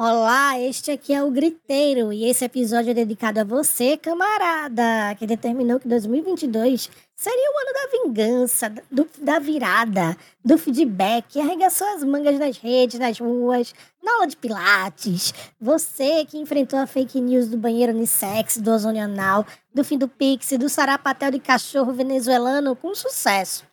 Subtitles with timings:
[0.00, 5.26] Olá, este aqui é o Griteiro e esse episódio é dedicado a você, camarada, que
[5.26, 12.04] determinou que 2022 seria o ano da vingança, do, da virada, do feedback, arregaçou as
[12.04, 15.34] mangas nas redes, nas ruas, na aula de pilates.
[15.60, 19.44] Você que enfrentou a fake news do banheiro unissex, do ozônio anal,
[19.74, 23.64] do fim do pix, do sarapatel de cachorro venezuelano com sucesso.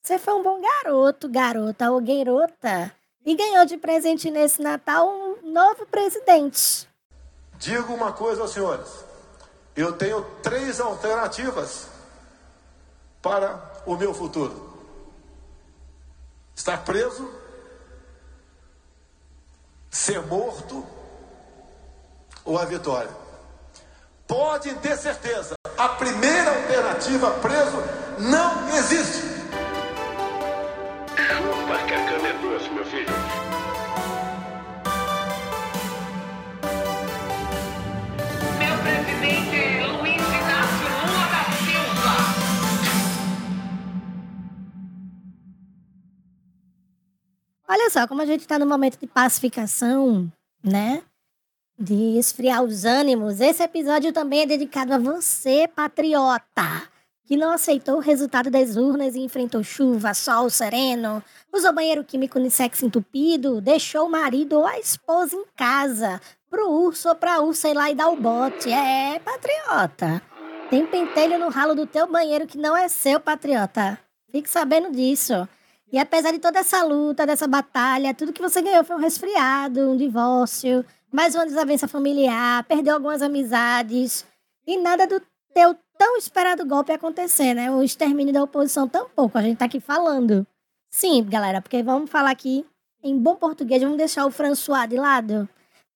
[0.00, 5.52] Você foi um bom garoto, garota ou garota e ganhou de presente nesse Natal um
[5.52, 6.88] novo presidente.
[7.58, 9.04] Digo uma coisa senhores:
[9.76, 11.86] eu tenho três alternativas
[13.20, 14.76] para o meu futuro:
[16.54, 17.30] estar preso,
[19.90, 20.84] ser morto
[22.44, 23.22] ou a vitória.
[24.26, 27.76] Podem ter certeza, a primeira alternativa, preso,
[28.18, 29.31] não existe.
[47.72, 50.30] Olha só, como a gente está no momento de pacificação,
[50.62, 51.02] né?
[51.78, 56.82] De esfriar os ânimos, esse episódio também é dedicado a você, patriota,
[57.24, 62.38] que não aceitou o resultado das urnas e enfrentou chuva, sol sereno, usou banheiro químico
[62.38, 66.20] unissex entupido, deixou o marido ou a esposa em casa,
[66.50, 68.70] pro urso ou pra ursa ir lá e dar o bote.
[68.70, 70.20] É, patriota.
[70.68, 73.98] Tem pentelho no ralo do teu banheiro que não é seu, patriota.
[74.30, 75.48] Fique sabendo disso.
[75.92, 79.90] E apesar de toda essa luta, dessa batalha, tudo que você ganhou foi um resfriado,
[79.90, 80.82] um divórcio,
[81.12, 84.24] mais uma desavença familiar, perdeu algumas amizades.
[84.66, 85.20] E nada do
[85.52, 87.70] teu tão esperado golpe acontecer, né?
[87.70, 89.36] O extermínio da oposição tampouco.
[89.36, 90.46] A gente tá aqui falando.
[90.90, 92.64] Sim, galera, porque vamos falar aqui
[93.02, 95.46] em bom português, vamos deixar o François de lado.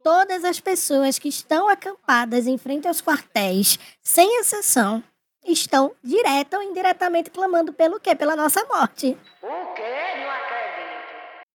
[0.03, 5.03] Todas as pessoas que estão acampadas em frente aos quartéis, sem exceção,
[5.47, 8.15] estão direta ou indiretamente clamando pelo quê?
[8.15, 9.17] Pela nossa morte.
[9.43, 9.83] O quê?
[10.19, 10.67] Não acredito.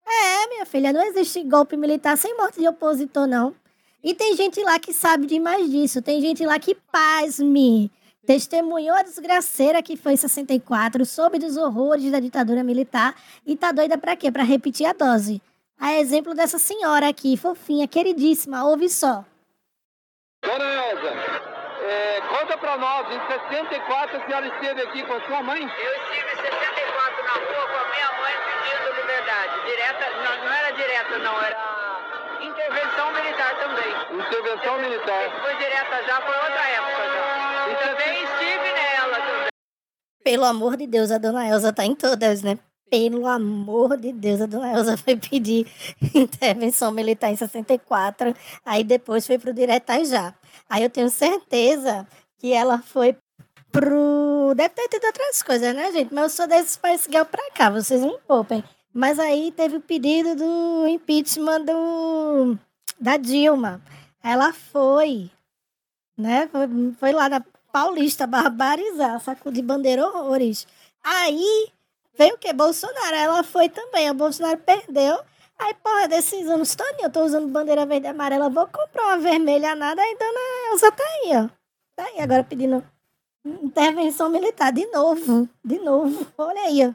[0.08, 3.56] É, minha filha, não existe golpe militar sem morte de opositor, não.
[4.03, 6.02] E tem gente lá que sabe demais disso.
[6.02, 7.92] Tem gente lá que, pasme,
[8.26, 13.16] testemunhou a desgraceira que foi em 64, soube dos horrores da ditadura militar
[13.46, 14.31] e tá doida pra quê?
[14.31, 15.42] Pra repetir a dose.
[15.80, 19.24] A exemplo dessa senhora aqui, fofinha, queridíssima, ouve só.
[20.44, 21.56] Dona Elza,
[21.88, 25.62] é, conta pra nós, em 64 a senhora esteve aqui com a sua mãe?
[25.62, 29.66] Eu estive em 64 na rua com a minha mãe pedindo liberdade.
[29.66, 31.58] Direta, não, não era direta, não, era
[32.42, 34.20] intervenção militar também.
[34.20, 35.42] Intervenção militar.
[35.42, 37.70] Foi direta já, foi outra época já.
[37.70, 39.47] E também estive nela também.
[40.24, 42.59] Pelo amor de Deus, a dona Elza tá em todas, né?
[42.90, 45.68] Pelo amor de Deus, a dona Elza foi pedir
[46.16, 48.34] intervenção militar em 64,
[48.66, 50.34] aí depois foi pro Diretas já.
[50.70, 53.18] Aí eu tenho certeza que ela foi
[53.72, 54.53] pro.
[54.56, 56.14] Deve ter tido outras coisas, né, gente?
[56.14, 58.64] Mas eu sou desses Spice Girl pra cá, vocês me poupem.
[58.94, 62.58] Mas aí teve o pedido do impeachment do...
[63.00, 63.81] da Dilma.
[64.24, 65.30] Ela foi,
[66.18, 66.47] né?
[66.52, 66.68] Foi,
[67.00, 70.66] foi lá na Paulista barbarizar, sacudir bandeira horrores.
[71.03, 71.68] Aí
[72.17, 72.51] veio o que?
[72.53, 73.16] Bolsonaro.
[73.16, 74.09] Ela foi também.
[74.09, 75.19] O Bolsonaro perdeu.
[75.59, 79.17] Aí, porra, desses anos todinho, eu tô usando bandeira verde e amarela, vou comprar uma
[79.17, 81.50] vermelha nada, aí dona Elza tá aí, ó.
[81.95, 82.83] Tá aí agora pedindo
[83.44, 86.28] intervenção militar de novo, de novo.
[86.38, 86.94] Olha aí, ó.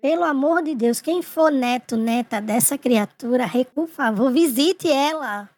[0.00, 5.50] Pelo amor de Deus, quem for neto, neta dessa criatura, por favor, visite ela.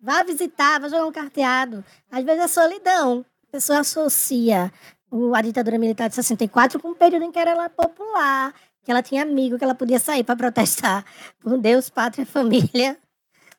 [0.00, 1.84] Vá visitar, vá jogar um carteado.
[2.10, 3.24] Às vezes é solidão.
[3.48, 4.72] A pessoa associa
[5.10, 8.90] o- a ditadura militar de 64 com um período em que era ela popular, que
[8.90, 11.04] ela tinha amigo, que ela podia sair para protestar
[11.40, 12.96] por Deus, pátria, família,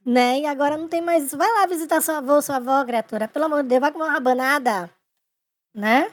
[0.06, 0.40] né?
[0.40, 1.38] E agora não tem mais isso.
[1.38, 3.28] Vai lá visitar sua avó, sua avó, criatura.
[3.28, 4.90] Pelo amor de Deus, vai comer uma rabanada,
[5.74, 6.12] né?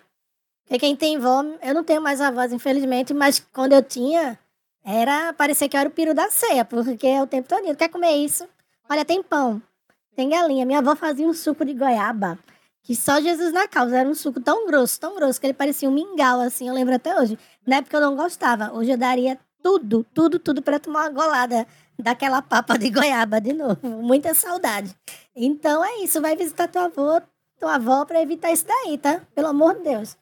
[0.64, 4.38] Porque quem tem vó, eu não tenho mais avós, infelizmente, mas quando eu tinha,
[4.84, 7.76] era parecia que eu era o peru da ceia, porque é o tempo todo.
[7.76, 8.48] Quer comer isso?
[8.88, 9.60] Olha, tem pão,
[10.16, 10.64] tem galinha.
[10.66, 12.38] Minha avó fazia um suco de goiaba,
[12.84, 13.96] que só Jesus na causa.
[13.96, 16.94] Era um suco tão grosso, tão grosso, que ele parecia um mingau, assim, eu lembro
[16.94, 17.36] até hoje.
[17.66, 18.72] Na época eu não gostava.
[18.72, 21.66] Hoje eu daria tudo, tudo, tudo para tomar uma golada
[21.98, 23.78] daquela papa de goiaba de novo.
[24.02, 24.94] Muita saudade.
[25.34, 27.22] Então é isso, vai visitar tua avó,
[27.58, 29.22] tua avó para evitar isso daí, tá?
[29.34, 30.16] Pelo amor de Deus.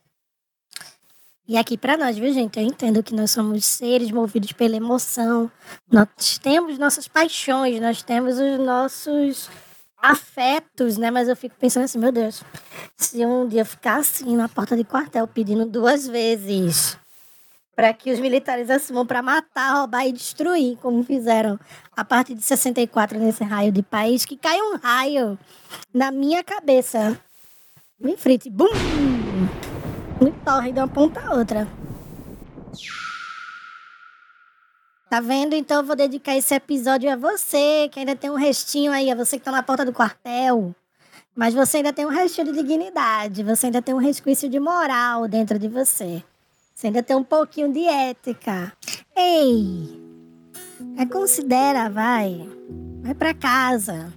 [1.48, 2.60] E aqui para nós, viu, gente?
[2.60, 5.50] Eu entendo que nós somos seres movidos pela emoção.
[5.90, 9.50] Nós temos nossas paixões, nós temos os nossos
[10.02, 11.10] afetos, né?
[11.10, 12.42] Mas eu fico pensando assim, meu Deus,
[12.96, 16.98] se um dia ficar assim na porta de quartel pedindo duas vezes
[17.74, 21.58] para que os militares assumam para matar, roubar e destruir, como fizeram
[21.96, 25.38] a partir de 64 nesse raio de país, que cai um raio
[25.92, 27.18] na minha cabeça.
[27.98, 28.68] Me frite, bum!
[30.20, 31.66] Me torre de uma ponta a outra.
[35.12, 35.52] Tá vendo?
[35.52, 39.14] Então eu vou dedicar esse episódio a você, que ainda tem um restinho aí, a
[39.14, 40.74] você que tá na porta do quartel.
[41.36, 45.28] Mas você ainda tem um restinho de dignidade, você ainda tem um resquício de moral
[45.28, 46.24] dentro de você.
[46.74, 48.72] Você ainda tem um pouquinho de ética.
[49.14, 50.00] Ei!
[50.96, 52.48] Reconsidera, vai.
[53.02, 54.10] Vai para casa.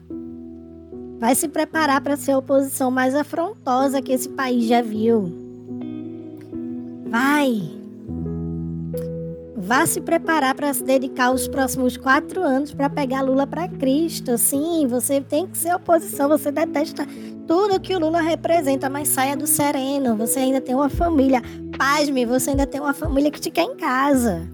[1.20, 5.30] Vai se preparar para ser a oposição mais afrontosa que esse país já viu.
[7.10, 7.85] Vai.
[9.57, 14.38] Vá se preparar para se dedicar os próximos quatro anos para pegar Lula para Cristo.
[14.38, 16.28] Sim, você tem que ser oposição.
[16.28, 17.07] Você detesta
[17.48, 20.18] tudo que o Lula representa, mas saia do sereno.
[20.18, 21.42] Você ainda tem uma família.
[21.78, 24.46] Pasme, você ainda tem uma família que te quer em casa.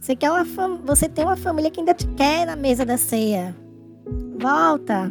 [0.00, 0.78] Você, quer uma fam...
[0.84, 3.56] você tem uma família que ainda te quer na mesa da ceia.
[4.38, 5.10] Volta.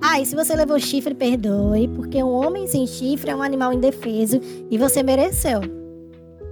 [0.00, 3.70] Ah, e se você levou chifre, perdoe, porque um homem sem chifre é um animal
[3.70, 4.40] indefeso
[4.70, 5.83] e você mereceu.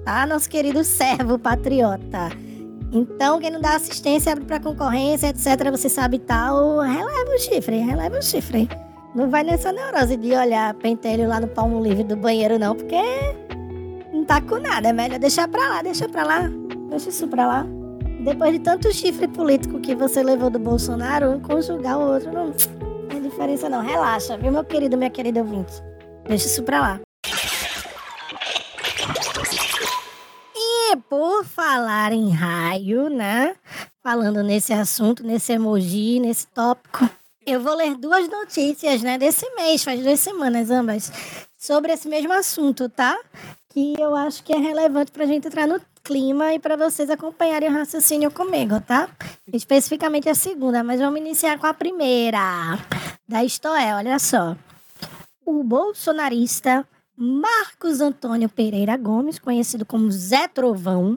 [0.05, 2.31] Tá, nosso querido servo patriota.
[2.93, 7.79] Então, quem não dá assistência, abre pra concorrência, etc., você sabe tal, releva o chifre,
[7.79, 8.69] releva o chifre.
[9.15, 13.01] Não vai nessa neurose de olhar pentelho lá no palmo livre do banheiro, não, porque
[14.13, 14.89] não tá com nada.
[14.89, 16.51] É melhor deixar pra lá, deixa pra lá.
[16.91, 17.67] Deixa isso pra lá.
[18.25, 22.53] Depois de tanto chifre político que você levou do Bolsonaro, conjugar o outro não
[23.09, 23.83] tem diferença não.
[23.83, 25.73] Relaxa, viu, meu querido, minha querida ouvinte?
[26.27, 27.01] Deixa isso pra lá.
[30.97, 33.57] Por falar em raio, né?
[34.03, 37.09] Falando nesse assunto, nesse emoji, nesse tópico,
[37.47, 41.11] eu vou ler duas notícias, né, desse mês, faz duas semanas ambas,
[41.59, 43.19] sobre esse mesmo assunto, tá?
[43.69, 47.69] Que eu acho que é relevante pra gente entrar no clima e para vocês acompanharem
[47.69, 49.09] o raciocínio comigo, tá?
[49.53, 52.39] Especificamente a segunda, mas vamos iniciar com a primeira.
[53.29, 54.57] Da Istoé, olha só.
[55.45, 56.87] O bolsonarista
[57.25, 61.17] Marcos Antônio Pereira Gomes, conhecido como Zé Trovão,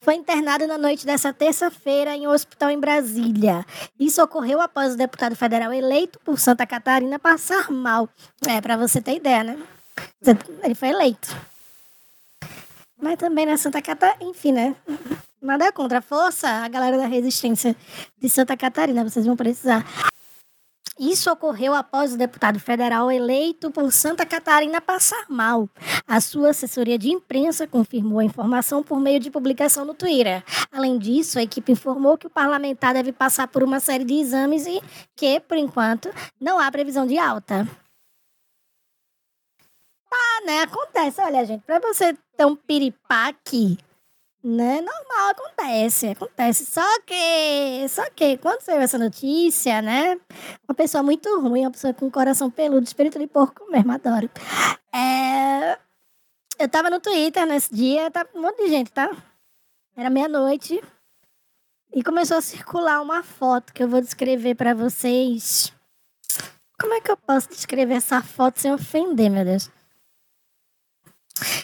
[0.00, 3.64] foi internado na noite dessa terça-feira em um hospital em Brasília.
[4.00, 8.08] Isso ocorreu após o deputado federal eleito por Santa Catarina passar mal.
[8.48, 9.62] É, para você ter ideia, né?
[10.64, 11.28] Ele foi eleito.
[13.00, 14.74] Mas também na Santa Catarina, enfim, né?
[15.40, 17.76] Nada contra força, a galera da resistência
[18.20, 19.86] de Santa Catarina, vocês vão precisar.
[20.98, 25.68] Isso ocorreu após o deputado federal eleito por Santa Catarina passar mal.
[26.06, 30.44] A sua assessoria de imprensa confirmou a informação por meio de publicação no Twitter.
[30.70, 34.66] Além disso, a equipe informou que o parlamentar deve passar por uma série de exames
[34.66, 34.82] e
[35.16, 37.66] que, por enquanto, não há previsão de alta.
[40.12, 40.60] Ah, né?
[40.60, 41.20] Acontece.
[41.22, 43.78] Olha, gente, pra você ter um piripaque,
[44.42, 44.80] né?
[44.80, 46.66] Normal, acontece, acontece.
[46.66, 50.18] Só que, só que, quando saiu essa notícia, né?
[50.68, 54.28] Uma pessoa muito ruim, uma pessoa com coração peludo, espírito de porco mesmo, adoro.
[54.92, 55.78] É...
[56.58, 59.10] Eu tava no Twitter nesse dia, tá um monte de gente, tá?
[59.96, 60.82] Era meia-noite.
[61.94, 65.72] E começou a circular uma foto que eu vou descrever para vocês.
[66.80, 69.70] Como é que eu posso descrever essa foto sem ofender, meu Deus?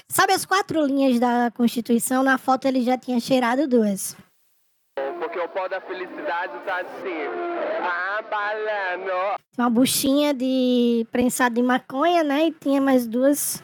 [0.09, 2.23] Sabe as quatro linhas da Constituição?
[2.23, 4.17] Na foto ele já tinha cheirado duas.
[5.19, 7.27] Porque o pó da felicidade tá assim,
[8.19, 9.39] abalando.
[9.57, 12.47] Uma buchinha de prensado de maconha, né?
[12.47, 13.63] E tinha mais duas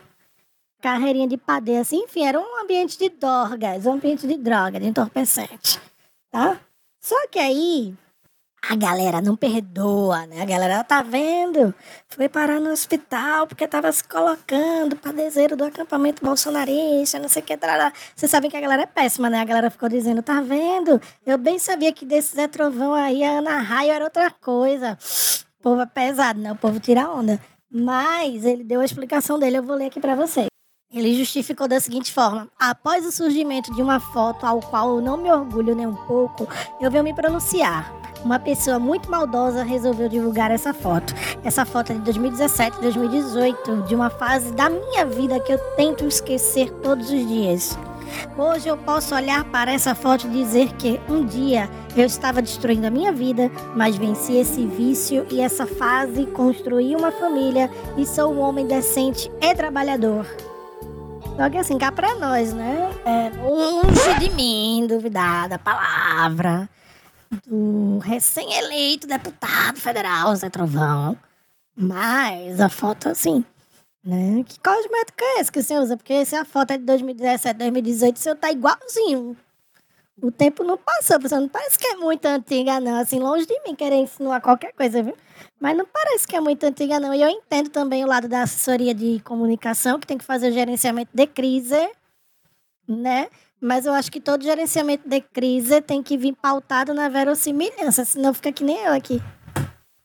[0.80, 2.04] carreirinhas de padeia, assim.
[2.04, 5.80] Enfim, era um ambiente de drogas, um ambiente de droga, de entorpecente,
[6.30, 6.60] tá?
[7.00, 7.94] Só que aí,
[8.70, 10.40] a galera não perdoa, né?
[10.40, 11.74] A galera tá vendo,
[12.08, 17.44] foi parar no hospital porque tava se colocando padezeiro do acampamento bolsonarista, não sei o
[17.44, 17.56] que.
[17.56, 17.92] Trará.
[18.14, 19.40] Vocês sabem que a galera é péssima, né?
[19.40, 21.00] A galera ficou dizendo, tá vendo?
[21.26, 24.98] Eu bem sabia que desse Zé Trovão aí, a Ana Raio era outra coisa.
[25.60, 26.52] O povo é pesado, né?
[26.52, 27.40] O povo tira onda.
[27.70, 30.53] Mas ele deu a explicação dele, eu vou ler aqui para vocês.
[30.94, 35.16] Ele justificou da seguinte forma: após o surgimento de uma foto ao qual eu não
[35.16, 36.46] me orgulho nem um pouco,
[36.80, 37.92] eu venho me pronunciar.
[38.24, 41.12] Uma pessoa muito maldosa resolveu divulgar essa foto.
[41.42, 46.06] Essa foto é de 2017, 2018, de uma fase da minha vida que eu tento
[46.06, 47.76] esquecer todos os dias.
[48.38, 52.86] Hoje eu posso olhar para essa foto e dizer que um dia eu estava destruindo
[52.86, 58.32] a minha vida, mas venci esse vício e essa fase, construí uma família e sou
[58.32, 60.53] um homem decente e trabalhador.
[61.36, 62.90] Só que assim, cá pra nós, né?
[63.04, 66.68] É longe de mim duvidar da palavra
[67.46, 71.16] do recém-eleito deputado federal Zé Trovão.
[71.76, 73.44] Mas a foto, assim,
[74.04, 74.44] Né?
[74.46, 75.96] Que cosmético é esse que você usa?
[75.96, 79.34] Porque se a foto é de 2017, 2018, o seu tá igualzinho.
[80.22, 82.96] O tempo não passou, você não parece que é muito antiga, não.
[83.00, 85.16] Assim, longe de mim querer insinuar qualquer coisa, viu?
[85.60, 87.14] Mas não parece que é muito antiga, não.
[87.14, 90.52] E eu entendo também o lado da assessoria de comunicação, que tem que fazer o
[90.52, 91.88] gerenciamento de crise,
[92.86, 93.28] né?
[93.60, 98.34] Mas eu acho que todo gerenciamento de crise tem que vir pautado na verossimilhança, senão
[98.34, 99.22] fica que nem eu aqui.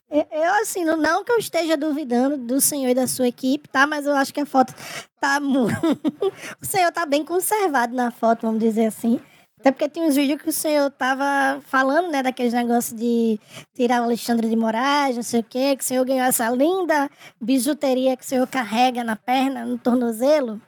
[0.09, 3.85] Eu, assim, não que eu esteja duvidando do senhor e da sua equipe, tá?
[3.85, 4.73] Mas eu acho que a foto
[5.21, 5.75] tá muito.
[6.59, 9.19] o senhor tá bem conservado na foto, vamos dizer assim.
[9.59, 13.39] Até porque tem uns vídeos que o senhor tava falando, né, daqueles negócios de
[13.75, 17.09] tirar o Alexandre de Moraes, não sei o quê, que o senhor ganhou essa linda
[17.41, 20.61] bijuteria que o senhor carrega na perna, no tornozelo.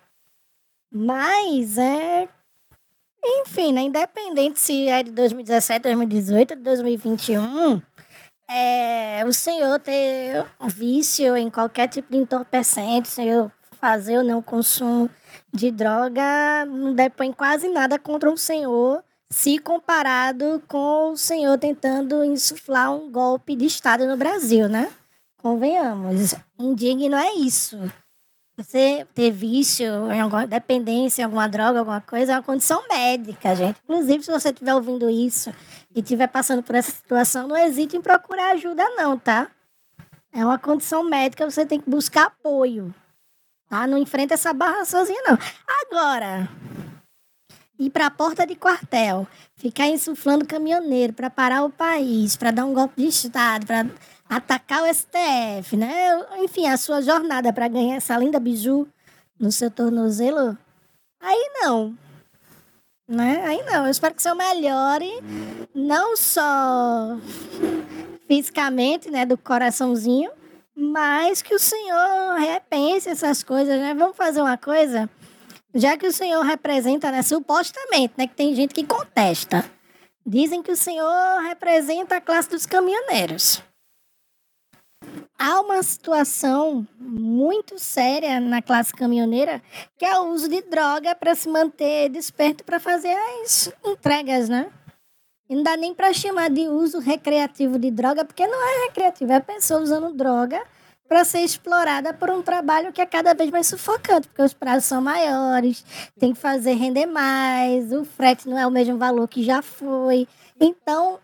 [0.94, 2.28] Mas é.
[3.24, 3.82] Enfim, né?
[3.82, 7.82] Independente se é de 2017, 2018, 2021
[8.54, 14.42] é, o senhor ter vício em qualquer tipo de entorpecente, o senhor fazer ou não
[14.42, 15.10] consumo
[15.54, 22.24] de droga, não depõe quase nada contra o senhor, se comparado com o senhor tentando
[22.24, 24.92] insuflar um golpe de Estado no Brasil, né?
[25.38, 27.78] Convenhamos, indigno é isso.
[28.58, 29.88] Você ter vício
[30.22, 33.80] alguma dependência, alguma droga, alguma coisa, é uma condição médica, gente.
[33.84, 35.50] Inclusive, se você estiver ouvindo isso
[35.96, 39.50] e estiver passando por essa situação, não hesite em procurar ajuda, não, tá?
[40.32, 42.94] É uma condição médica, você tem que buscar apoio.
[43.72, 43.88] Tá?
[43.88, 45.38] Não enfrenta essa barra sozinha, não.
[45.86, 46.50] Agora,
[47.80, 49.26] ir para a porta de quartel,
[49.56, 53.86] ficar insuflando caminhoneiro para parar o país, para dar um golpe de Estado, para
[54.28, 56.22] atacar o STF, né?
[56.40, 58.86] Enfim, a sua jornada para ganhar essa linda biju
[59.40, 60.58] no seu tornozelo,
[61.22, 61.98] aí não.
[63.08, 63.42] Né?
[63.46, 63.86] Aí não.
[63.86, 65.10] Eu espero que senhor melhore,
[65.74, 67.18] não só
[68.28, 70.30] fisicamente, né, do coraçãozinho,
[70.82, 73.94] mas que o senhor repense essas coisas, né?
[73.94, 75.10] Vamos fazer uma coisa?
[75.74, 79.64] Já que o senhor representa, né, supostamente, né, que tem gente que contesta.
[80.26, 83.64] Dizem que o senhor representa a classe dos caminhoneiros
[85.42, 89.60] há uma situação muito séria na classe caminhoneira,
[89.98, 94.72] que é o uso de droga para se manter desperto para fazer as entregas, né?
[95.52, 99.34] E não dá nem para chamar de uso recreativo de droga, porque não é recreativo,
[99.34, 100.64] é a pessoa usando droga
[101.10, 104.86] para ser explorada por um trabalho que é cada vez mais sufocante, porque os prazos
[104.86, 105.84] são maiores,
[106.18, 110.26] tem que fazer render mais, o frete não é o mesmo valor que já foi.
[110.58, 111.20] Então,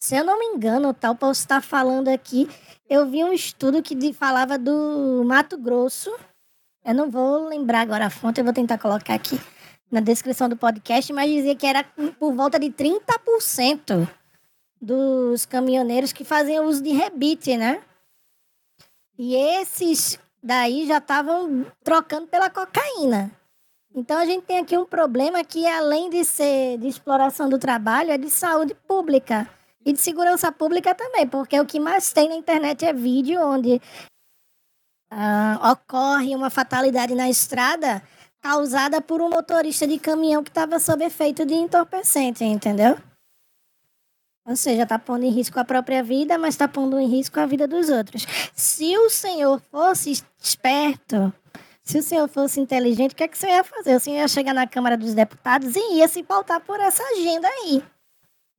[0.00, 2.48] se eu não me engano, tal, posso estar falando aqui
[2.88, 6.12] eu vi um estudo que falava do Mato Grosso.
[6.84, 9.38] Eu não vou lembrar agora a fonte, eu vou tentar colocar aqui
[9.90, 11.84] na descrição do podcast, mas dizia que era
[12.18, 14.08] por volta de 30%
[14.80, 17.82] dos caminhoneiros que faziam uso de rebite, né?
[19.18, 23.30] E esses daí já estavam trocando pela cocaína.
[23.94, 28.12] Então a gente tem aqui um problema que, além de ser de exploração do trabalho,
[28.12, 29.48] é de saúde pública.
[29.84, 33.80] E de segurança pública também, porque o que mais tem na internet é vídeo onde
[35.12, 38.02] uh, ocorre uma fatalidade na estrada
[38.40, 42.96] causada por um motorista de caminhão que estava sob efeito de entorpecente, entendeu?
[44.46, 47.46] Ou seja, está pondo em risco a própria vida, mas está pondo em risco a
[47.46, 48.26] vida dos outros.
[48.54, 51.32] Se o senhor fosse esperto,
[51.82, 53.96] se o senhor fosse inteligente, o que, é que o senhor ia fazer?
[53.96, 57.46] O senhor ia chegar na Câmara dos Deputados e ia se pautar por essa agenda
[57.46, 57.82] aí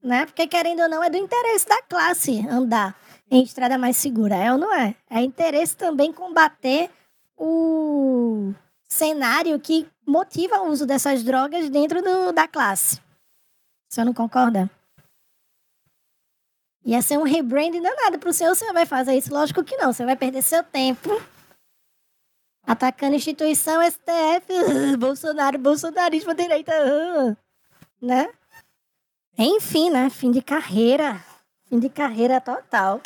[0.04, 0.26] né?
[0.26, 2.96] Porque querendo ou não, é do interesse da classe andar
[3.30, 4.96] em estrada mais segura, é ou não é?
[5.10, 6.90] É interesse também combater
[7.38, 8.54] o
[8.92, 13.00] cenário que motiva o uso dessas drogas dentro do, da classe.
[13.90, 14.70] Você não concorda?
[16.84, 19.34] Ia ser um rebranding danado pro senhor, você vai fazer isso?
[19.34, 21.10] Lógico que não, você vai perder seu tempo
[22.64, 24.48] atacando instituição STF,
[25.00, 26.74] Bolsonaro, bolsonarismo, direita,
[28.02, 28.30] né?
[29.38, 30.10] Enfim, né?
[30.10, 31.24] Fim de carreira.
[31.68, 33.02] Fim de carreira total.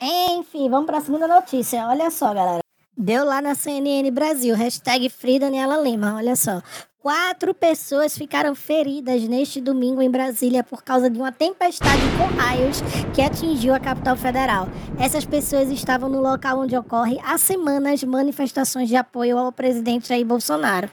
[0.00, 1.86] Enfim, vamos para a segunda notícia.
[1.86, 2.67] Olha só, galera.
[3.00, 6.16] Deu lá na CNN Brasil, hashtag Free Daniela Lima.
[6.16, 6.60] Olha só.
[6.98, 12.82] Quatro pessoas ficaram feridas neste domingo em Brasília por causa de uma tempestade com raios
[13.14, 14.68] que atingiu a capital federal.
[14.98, 20.26] Essas pessoas estavam no local onde ocorre há semanas manifestações de apoio ao presidente Jair
[20.26, 20.90] Bolsonaro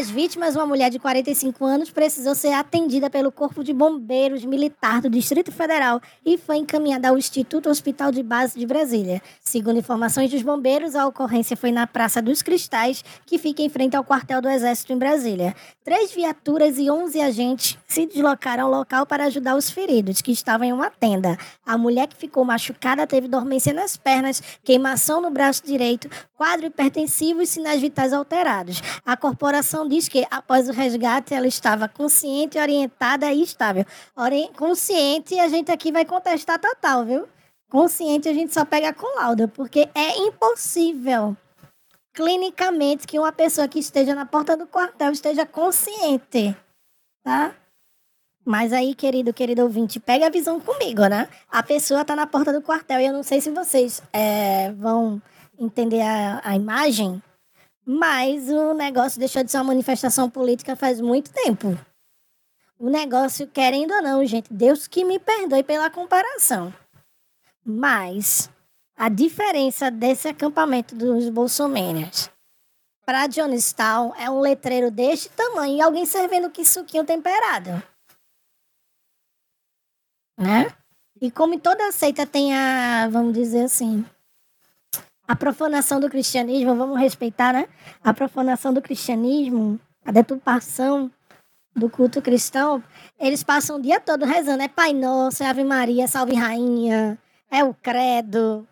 [0.00, 5.02] das vítimas, uma mulher de 45 anos, precisou ser atendida pelo Corpo de Bombeiros Militar
[5.02, 9.20] do Distrito Federal e foi encaminhada ao Instituto Hospital de Base de Brasília.
[9.42, 13.94] Segundo informações dos bombeiros, a ocorrência foi na Praça dos Cristais, que fica em frente
[13.94, 15.54] ao quartel do Exército em Brasília.
[15.84, 20.66] Três viaturas e 11 agentes se deslocaram ao local para ajudar os feridos, que estavam
[20.66, 21.36] em uma tenda.
[21.66, 27.42] A mulher que ficou machucada teve dormência nas pernas, queimação no braço direito, quadro hipertensivo
[27.42, 28.80] e sinais vitais alterados.
[29.04, 29.49] A corporação
[29.88, 33.84] diz que, após o resgate, ela estava consciente, orientada e estável.
[34.16, 37.28] Ori consciente, a gente aqui vai contestar total, viu?
[37.68, 41.36] Consciente, a gente só pega com lauda, porque é impossível
[42.12, 46.56] clinicamente que uma pessoa que esteja na porta do quartel esteja consciente,
[47.22, 47.54] tá?
[48.44, 51.28] Mas aí, querido, querido ouvinte, pega a visão comigo, né?
[51.50, 55.20] A pessoa tá na porta do quartel e eu não sei se vocês é, vão
[55.58, 57.22] entender a, a imagem,
[57.84, 61.78] mas o negócio deixou de ser uma manifestação política faz muito tempo.
[62.78, 66.72] O negócio, querendo ou não, gente, Deus que me perdoe pela comparação.
[67.64, 68.50] Mas
[68.96, 72.30] a diferença desse acampamento dos bolsominions
[73.04, 77.82] para Johnstown é um letreiro deste tamanho e alguém servindo que suquinho temperado
[80.40, 80.74] né?
[81.20, 84.04] E como toda seita tem a, vamos dizer assim,
[85.30, 87.68] a profanação do cristianismo, vamos respeitar, né?
[88.02, 91.08] A profanação do cristianismo, a deturpação
[91.72, 92.82] do culto cristão,
[93.16, 94.64] eles passam o dia todo rezando.
[94.64, 97.16] É Pai Nosso, é Ave Maria, Salve Rainha,
[97.48, 98.66] é o Credo.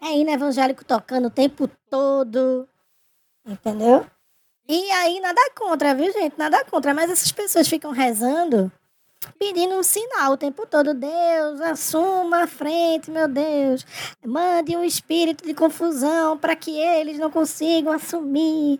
[0.00, 2.66] É hino evangélico tocando o tempo todo.
[3.46, 4.06] Entendeu?
[4.66, 6.38] E aí, nada contra, viu, gente?
[6.38, 6.94] Nada contra.
[6.94, 8.72] Mas essas pessoas ficam rezando
[9.40, 10.94] pedindo um sinal o tempo todo.
[10.94, 13.86] Deus, assuma a frente, meu Deus.
[14.24, 18.78] Mande um espírito de confusão para que eles não consigam assumir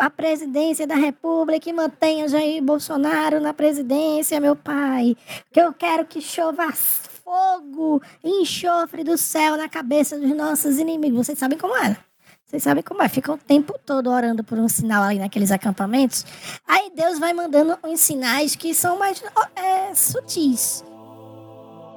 [0.00, 5.16] a presidência da República e mantenha Jair Bolsonaro na presidência, meu pai.
[5.52, 11.26] Que eu quero que chova fogo enxofre do céu na cabeça dos nossos inimigos.
[11.26, 12.07] Vocês sabem como é?
[12.48, 13.08] Vocês sabem como é?
[13.10, 16.24] Fica o tempo todo orando por um sinal ali naqueles acampamentos.
[16.66, 19.22] Aí Deus vai mandando uns sinais que são mais
[19.54, 20.82] é, sutis.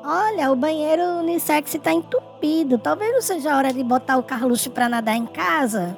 [0.04, 2.78] Olha, o banheiro unissex está entupido.
[2.78, 5.98] Talvez não seja a hora de botar o Carluxo para nadar em casa.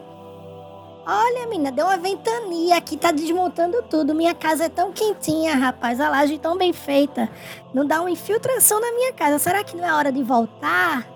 [1.04, 4.14] Olha, menina, deu uma ventania aqui, tá desmontando tudo.
[4.14, 6.00] Minha casa é tão quentinha, rapaz.
[6.00, 7.28] A laje tão bem feita.
[7.74, 9.40] Não dá uma infiltração na minha casa.
[9.40, 11.13] Será que não é hora de voltar?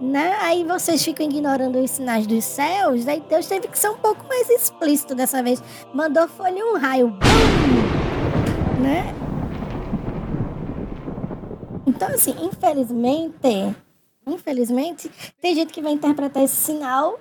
[0.00, 0.36] Né?
[0.40, 4.26] Aí vocês ficam ignorando os sinais dos céus, aí Deus teve que ser um pouco
[4.26, 5.62] mais explícito dessa vez.
[5.92, 7.16] Mandou folha um raio,
[8.80, 9.14] né?
[11.86, 13.76] Então, assim, infelizmente,
[14.26, 17.20] infelizmente, tem gente que vai interpretar esse sinal,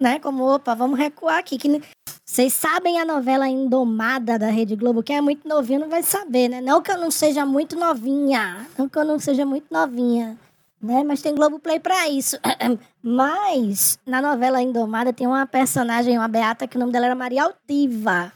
[0.00, 0.18] né?
[0.18, 1.58] Como, opa, vamos recuar aqui.
[1.58, 1.80] Que
[2.24, 6.48] vocês sabem a novela Indomada da Rede Globo, que é muito novinha, não vai saber,
[6.48, 6.60] né?
[6.60, 10.36] Não que eu não seja muito novinha, não que eu não seja muito novinha
[10.80, 11.02] né?
[11.04, 12.36] Mas tem Globoplay para isso.
[13.02, 17.44] Mas na novela Indomada tem uma personagem, uma beata, que o nome dela era Maria
[17.44, 18.32] Altiva.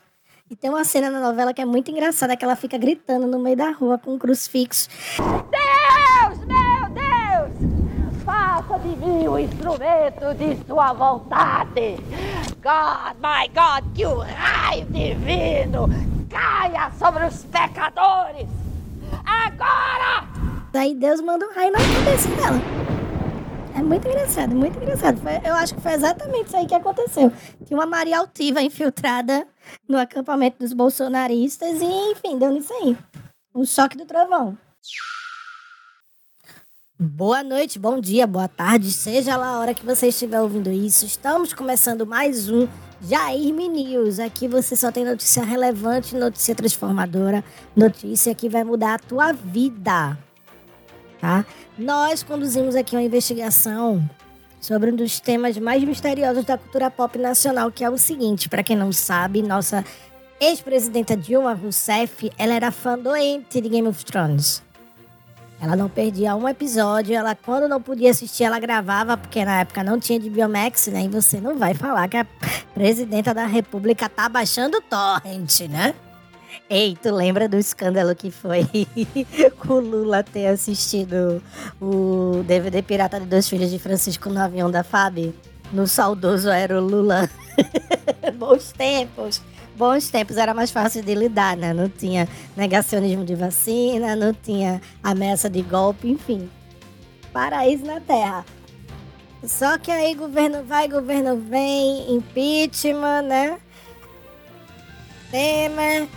[0.51, 3.39] E tem uma cena na novela que é muito engraçada, que ela fica gritando no
[3.39, 4.89] meio da rua com um crucifixo.
[5.17, 11.97] Deus, meu Deus, faça de mim o instrumento de sua vontade.
[12.63, 15.89] God, my God, que o raio divino
[16.29, 18.49] caia sobre os pecadores.
[19.25, 20.32] Agora!
[20.73, 22.59] Daí Deus manda um raio na cabeça dela.
[23.77, 25.21] É muito engraçado, muito engraçado.
[25.45, 27.31] Eu acho que foi exatamente isso aí que aconteceu.
[27.67, 29.47] Tinha uma Maria Altiva infiltrada
[29.87, 32.97] no acampamento dos bolsonaristas e, enfim, deu nisso aí.
[33.55, 34.57] Um choque do trovão.
[36.99, 41.05] Boa noite, bom dia, boa tarde, seja lá a hora que você estiver ouvindo isso.
[41.05, 42.67] Estamos começando mais um
[43.03, 44.21] Jair News.
[44.21, 47.45] Aqui você só tem notícia relevante, notícia transformadora,
[47.77, 50.17] notícia que vai mudar a tua vida
[51.23, 51.47] tá?
[51.79, 54.05] Nós conduzimos aqui uma investigação
[54.61, 58.63] sobre um dos temas mais misteriosos da cultura pop nacional, que é o seguinte, para
[58.65, 59.85] quem não sabe, nossa
[60.41, 64.65] ex-presidenta Dilma Rousseff, ela era fã doente de Game of Thrones.
[65.61, 69.85] Ela não perdia um episódio, ela quando não podia assistir, ela gravava, porque na época
[69.85, 71.05] não tinha de Biomax, né?
[71.05, 72.27] E você não vai falar que a
[72.75, 75.95] presidenta da república tá baixando torrent, né?
[76.69, 78.67] Ei, tu lembra do escândalo que foi
[79.69, 81.43] o Lula ter assistido
[81.81, 85.35] o DVD Pirata de Dois Filhos de Francisco no avião da FAB?
[85.73, 87.29] No saudoso era o Lula.
[88.39, 89.41] Bons tempos.
[89.77, 91.73] Bons tempos, era mais fácil de lidar, né?
[91.73, 96.49] Não tinha negacionismo de vacina, não tinha ameaça de golpe, enfim.
[97.33, 98.45] Paraíso na Terra.
[99.45, 103.59] Só que aí governo vai, governo vem, impeachment, né?
[105.31, 106.09] Temer.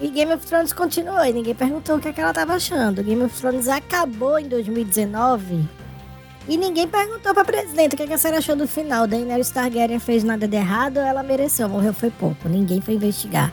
[0.00, 3.02] E Game of Thrones continuou e ninguém perguntou o que, é que ela tava achando.
[3.02, 5.66] Game of Thrones acabou em 2019
[6.48, 9.06] e ninguém perguntou pra presidente o que, é que a senhora achou do final.
[9.06, 12.48] Daenerys Targaryen fez nada de errado, ela mereceu, morreu foi pouco.
[12.48, 13.52] Ninguém foi investigar.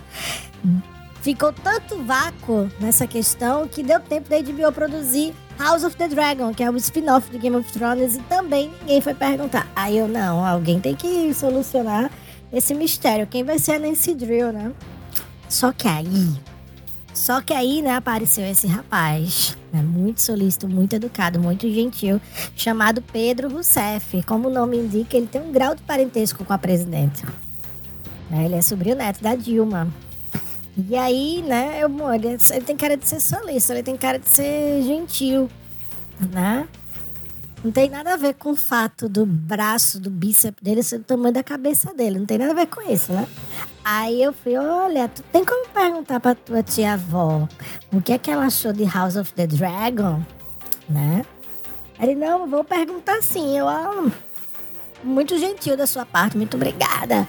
[1.22, 6.54] Ficou tanto vácuo nessa questão que deu tempo da HBO produzir House of the Dragon,
[6.54, 9.68] que é o spin-off de Game of Thrones, e também ninguém foi perguntar.
[9.76, 12.12] Aí eu, não, alguém tem que solucionar
[12.52, 13.26] esse mistério.
[13.26, 14.72] Quem vai ser a Nancy Drill, né?
[15.54, 16.34] Só que aí.
[17.13, 22.20] Só que aí, né, apareceu esse rapaz, né, muito solícito, muito educado, muito gentil,
[22.56, 24.24] chamado Pedro Rousseff.
[24.24, 27.24] Como o nome indica, ele tem um grau de parentesco com a presidente.
[28.32, 29.88] Né, ele é sobrinho neto da Dilma.
[30.76, 34.28] E aí, né, eu, ele, ele tem cara de ser solícito, ele tem cara de
[34.28, 35.48] ser gentil,
[36.32, 36.68] né?
[37.63, 41.06] Não tem nada a ver com o fato do braço, do bíceps dele ser do
[41.06, 42.19] tamanho da cabeça dele.
[42.19, 43.26] Não tem nada a ver com isso, né?
[43.86, 47.47] Aí eu fui, olha, tu tem como perguntar pra tua tia-avó
[47.91, 50.21] o que é que ela achou de House of the Dragon,
[50.89, 51.26] né?
[51.99, 53.58] Ele, não, vou perguntar sim.
[53.58, 54.12] Eu, ah,
[55.02, 57.26] muito gentil da sua parte, muito obrigada.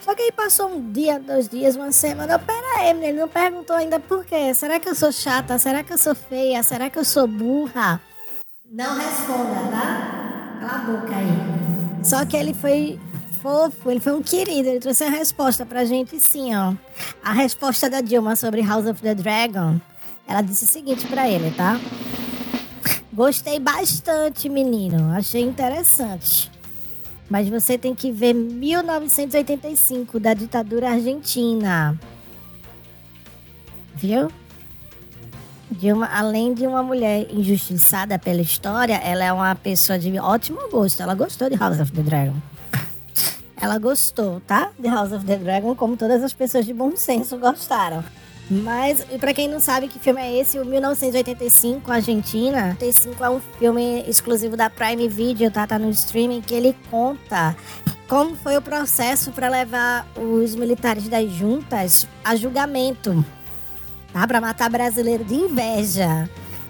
[0.00, 2.38] Só que aí passou um dia, dois dias, uma semana.
[2.38, 4.52] Pera aí, ele não perguntou ainda por quê.
[4.54, 5.56] Será que eu sou chata?
[5.58, 6.62] Será que eu sou feia?
[6.64, 8.00] Será que eu sou burra?
[8.70, 10.58] Não responda, tá?
[10.60, 12.04] Cala a boca aí.
[12.04, 13.00] Só que ele foi
[13.40, 16.74] fofo, ele foi um querido, ele trouxe a resposta pra gente sim, ó.
[17.22, 19.80] A resposta da Dilma sobre House of the Dragon,
[20.26, 21.80] ela disse o seguinte pra ele, tá?
[23.10, 25.14] Gostei bastante, menino.
[25.14, 26.50] Achei interessante.
[27.30, 31.98] Mas você tem que ver 1985, da ditadura argentina.
[33.94, 34.30] Viu?
[35.70, 40.68] De uma, além de uma mulher injustiçada pela história, ela é uma pessoa de ótimo
[40.70, 41.02] gosto.
[41.02, 42.36] Ela gostou de House of the Dragon.
[43.60, 44.70] Ela gostou, tá?
[44.78, 48.04] De House of the Dragon, como todas as pessoas de bom senso gostaram.
[48.50, 52.68] Mas, para quem não sabe que filme é esse, o 1985, Argentina.
[52.80, 55.66] 85 é um filme exclusivo da Prime Video, tá?
[55.66, 57.54] Tá no streaming, que ele conta
[58.08, 63.22] como foi o processo para levar os militares das juntas a julgamento
[64.12, 64.26] tá?
[64.26, 66.28] Para matar brasileiro de inveja.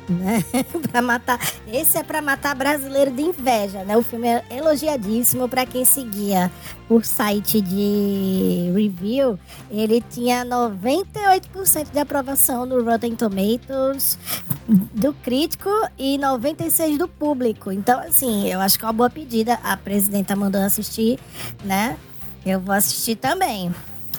[0.09, 0.42] Né?
[0.90, 1.38] para matar.
[1.70, 3.94] Esse é para matar brasileiro de inveja, né?
[3.94, 6.51] O filme é elogiadíssimo para quem seguia
[6.88, 9.38] o site de review.
[9.70, 14.18] Ele tinha 98% de aprovação no Rotten Tomatoes
[14.66, 17.70] do crítico e 96 do público.
[17.70, 19.59] Então, assim, eu acho que é uma boa pedida.
[19.62, 21.18] A presidenta mandou assistir,
[21.62, 21.98] né?
[22.46, 23.74] Eu vou assistir também.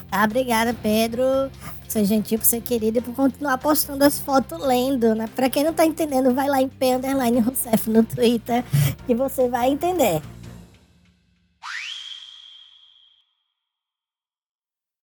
[0.10, 1.52] Tá, obrigada, Pedro
[1.90, 5.28] ser gentil, por ser querido e por continuar postando as fotos lendo, né?
[5.36, 8.64] Pra quem não tá entendendo, vai lá em P Underline Rousseff no Twitter
[9.06, 10.22] que você vai entender.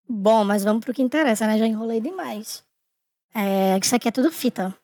[0.09, 1.59] Bom, mas vamos pro que interessa, né?
[1.59, 2.65] Já enrolei demais.
[3.35, 4.75] É, isso aqui é tudo fita.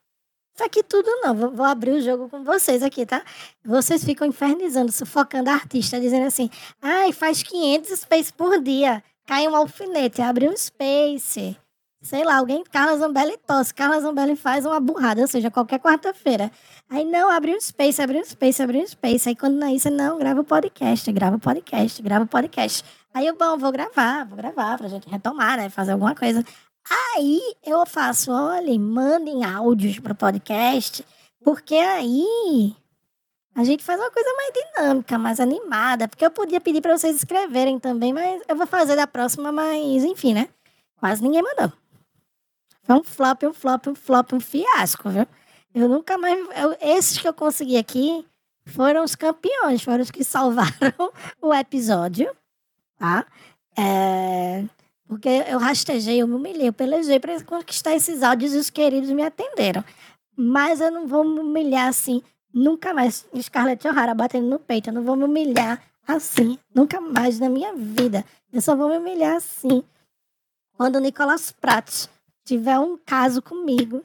[0.53, 1.33] Isso aqui tudo não.
[1.33, 3.23] Vou, vou, abrir o jogo com vocês aqui, tá?
[3.65, 6.49] Vocês ficam infernizando, sufocando a artista, dizendo assim:
[6.81, 9.01] ai, faz 500 space por dia.
[9.25, 11.57] Cai um alfinete, abre um space
[12.03, 16.51] sei lá, alguém, Carla Zambelli tosse, Carla Zambelli faz uma burrada, ou seja, qualquer quarta-feira.
[16.89, 19.29] Aí, não, abre um space, abre um space, abre um space.
[19.29, 22.83] Aí, quando não é isso, não, grava o podcast, grava o podcast, grava o podcast.
[23.13, 26.43] Aí, eu, bom, vou gravar, vou gravar pra gente retomar, né, fazer alguma coisa.
[27.15, 31.05] Aí, eu faço, olha, mandem áudios pro podcast,
[31.43, 32.75] porque aí
[33.55, 37.15] a gente faz uma coisa mais dinâmica, mais animada, porque eu podia pedir para vocês
[37.15, 40.49] escreverem também, mas eu vou fazer da próxima, mas enfim, né?
[40.97, 41.71] Quase ninguém mandou.
[42.83, 45.27] Foi um flop, um flop, um flop, um fiasco, viu?
[45.73, 46.37] Eu nunca mais.
[46.57, 48.25] Eu, esses que eu consegui aqui
[48.65, 51.11] foram os campeões, foram os que salvaram
[51.41, 52.33] o episódio,
[52.97, 53.25] tá?
[53.77, 54.63] É,
[55.07, 59.09] porque eu rastejei, eu me humilhei, eu pelejei para conquistar esses áudios e os queridos
[59.11, 59.83] me atenderam.
[60.35, 62.21] Mas eu não vou me humilhar assim,
[62.53, 63.25] nunca mais.
[63.41, 67.73] Scarlett O'Hara batendo no peito, eu não vou me humilhar assim, nunca mais na minha
[67.73, 68.23] vida.
[68.51, 69.83] Eu só vou me humilhar assim.
[70.77, 72.07] Quando o Nicolas Pratt
[72.45, 74.03] tiver um caso comigo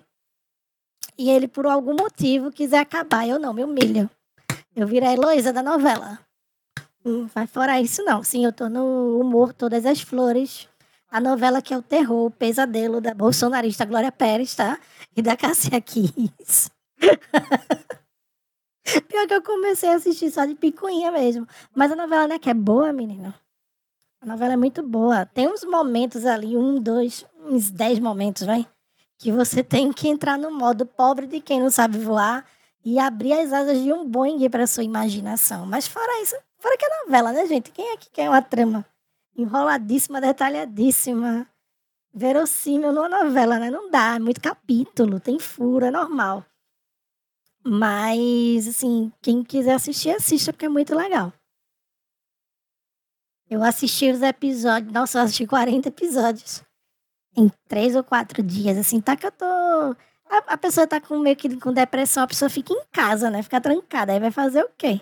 [1.19, 4.09] e ele, por algum motivo, quiser acabar, eu não me humilho.
[4.75, 6.21] Eu virei a Heloísa da novela.
[7.05, 8.23] Não vai fora isso, não.
[8.23, 10.69] Sim, eu tô no humor Todas as Flores.
[11.11, 14.79] A novela que é o terror, o pesadelo da bolsonarista Glória Pérez, tá?
[15.17, 16.71] E da Cassia Kiss.
[19.09, 21.47] Pior que eu comecei a assistir só de picuinha mesmo.
[21.75, 23.35] Mas a novela, né, que é boa, menina.
[24.21, 25.27] A novela é muito boa.
[25.27, 28.67] Tem uns momentos ali, um, dois, uns dez momentos, vai?
[29.19, 32.45] Que você tem que entrar no modo pobre de quem não sabe voar
[32.85, 35.67] e abrir as asas de um Boeing para sua imaginação.
[35.67, 37.71] Mas fora isso, fora que é novela, né, gente?
[37.71, 38.85] Quem é que quer uma trama
[39.37, 41.47] enroladíssima, detalhadíssima?
[42.19, 43.71] verossímil numa novela, né?
[43.71, 46.45] Não dá, é muito capítulo, tem furo, é normal.
[47.71, 51.31] Mas, assim, quem quiser assistir, assista, porque é muito legal.
[53.51, 56.63] Eu assisti os episódios, nossa, eu assisti 40 episódios
[57.37, 59.45] em três ou quatro dias, assim, tá que eu tô.
[59.45, 63.43] A, a pessoa tá com meio que com depressão, a pessoa fica em casa, né?
[63.43, 65.01] Fica trancada, aí vai fazer o quê?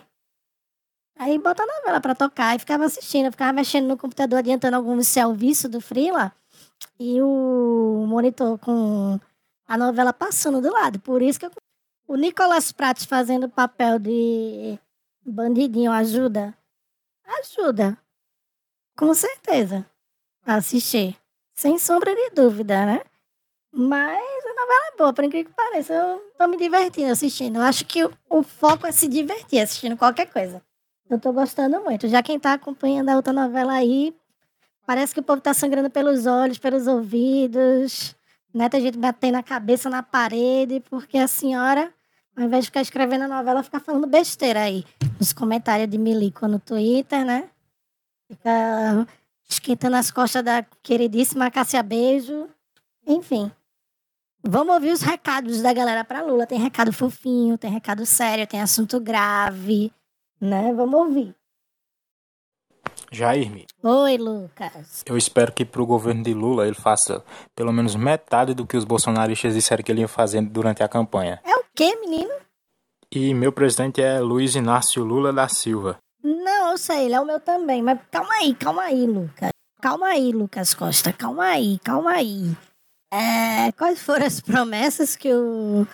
[1.18, 5.00] Aí bota a novela pra tocar e ficava assistindo, ficava mexendo no computador, adiantando algum
[5.02, 6.32] serviço do Freela
[6.98, 9.20] e o monitor com
[9.68, 10.98] a novela passando do lado.
[10.98, 11.52] Por isso que eu...
[12.06, 14.78] o Nicolas Pratt fazendo o papel de
[15.24, 16.54] bandidinho ajuda?
[17.40, 17.98] Ajuda.
[18.96, 19.84] Com certeza.
[20.44, 21.16] Assistir.
[21.54, 23.02] Sem sombra de dúvida, né?
[23.72, 25.92] Mas a novela é boa, por incrível que pareça.
[25.92, 27.56] Eu tô me divertindo assistindo.
[27.56, 30.62] Eu acho que o, o foco é se divertir assistindo qualquer coisa.
[31.10, 32.08] Eu tô gostando muito.
[32.08, 34.16] Já quem tá acompanhando a outra novela aí,
[34.86, 38.15] parece que o povo tá sangrando pelos olhos, pelos ouvidos,
[38.56, 38.68] né?
[38.68, 41.92] Tem gente batendo a cabeça na parede, porque a senhora,
[42.36, 44.84] ao invés de ficar escrevendo a novela, fica falando besteira aí.
[45.18, 47.48] Nos comentários de Milico no Twitter, né?
[48.28, 49.06] Fica
[49.48, 52.48] esquentando as costas da queridíssima Cássia Beijo.
[53.06, 53.50] Enfim.
[54.42, 56.46] Vamos ouvir os recados da galera pra Lula.
[56.46, 59.92] Tem recado fofinho, tem recado sério, tem assunto grave
[60.40, 60.72] né?
[60.72, 61.34] Vamos ouvir.
[63.12, 65.02] Jairme, Oi, Lucas.
[65.06, 68.84] eu espero que pro governo de Lula ele faça pelo menos metade do que os
[68.84, 71.40] bolsonaristas disseram que ele ia fazer durante a campanha.
[71.44, 72.34] É o quê, menino?
[73.12, 75.98] E meu presidente é Luiz Inácio Lula da Silva.
[76.22, 77.82] Não, eu sei, ele é o meu também.
[77.82, 79.50] Mas calma aí, calma aí, Lucas.
[79.80, 81.12] Calma aí, Lucas Costa.
[81.12, 82.56] Calma aí, calma aí.
[83.12, 85.86] É, quais foram as promessas que o,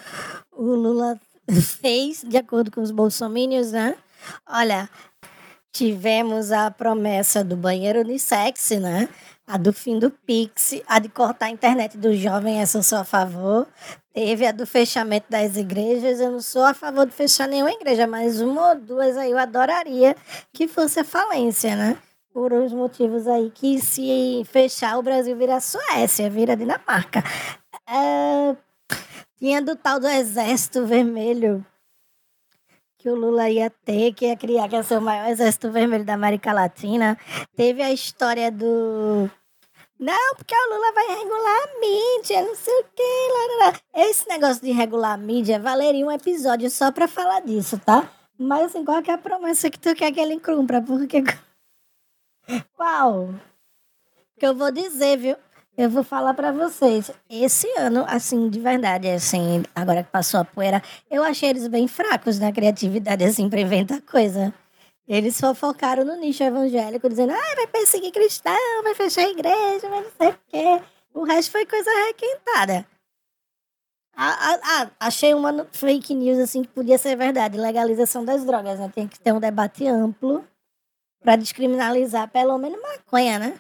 [0.52, 1.20] o Lula
[1.50, 3.94] fez, de acordo com os bolsomínios, né?
[4.48, 4.88] Olha,
[5.72, 9.08] tivemos a promessa do banheiro unissex, né?
[9.46, 12.98] A do fim do Pix, a de cortar a internet do jovem, essa eu sou
[12.98, 13.66] a favor.
[14.12, 18.06] Teve a do fechamento das igrejas, eu não sou a favor de fechar nenhuma igreja,
[18.06, 20.14] mas uma ou duas aí eu adoraria
[20.52, 21.96] que fosse a falência, né?
[22.32, 27.24] Por uns motivos aí que se fechar o Brasil vira Suécia, vira Dinamarca.
[27.88, 28.56] É...
[29.38, 31.66] Tinha do tal do Exército Vermelho,
[33.02, 36.04] que o Lula ia ter, que ia criar, que ia ser o maior exército vermelho
[36.04, 37.18] da América Latina.
[37.56, 39.28] Teve a história do.
[39.98, 43.82] Não, porque o Lula vai regular a mídia, não sei o quê.
[43.94, 48.08] Esse negócio de regular a mídia valeria um episódio só pra falar disso, tá?
[48.38, 50.80] Mas assim, qual que é a promessa que tu quer que ele cumpra?
[50.80, 51.24] Porque.
[52.76, 53.34] Qual?
[54.38, 55.36] Que eu vou dizer, viu?
[55.76, 57.10] Eu vou falar pra vocês.
[57.30, 61.88] Esse ano, assim, de verdade, assim, agora que passou a poeira, eu achei eles bem
[61.88, 64.52] fracos na criatividade, assim, pra inventar coisa.
[65.08, 69.88] Eles só focaram no nicho evangélico, dizendo, ah, vai perseguir cristão, vai fechar a igreja,
[69.88, 70.82] vai não sei o quê.
[71.14, 72.86] O resto foi coisa requentada.
[74.14, 77.56] Ah, ah, ah, achei uma fake news, assim, que podia ser verdade.
[77.56, 78.90] Legalização das drogas, né?
[78.94, 80.44] Tem que ter um debate amplo
[81.22, 83.58] pra descriminalizar pelo menos maconha, né?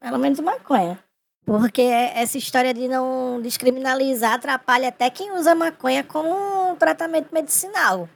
[0.00, 0.98] Pelo menos maconha.
[1.44, 8.08] Porque essa história de não descriminalizar atrapalha até quem usa maconha como tratamento medicinal.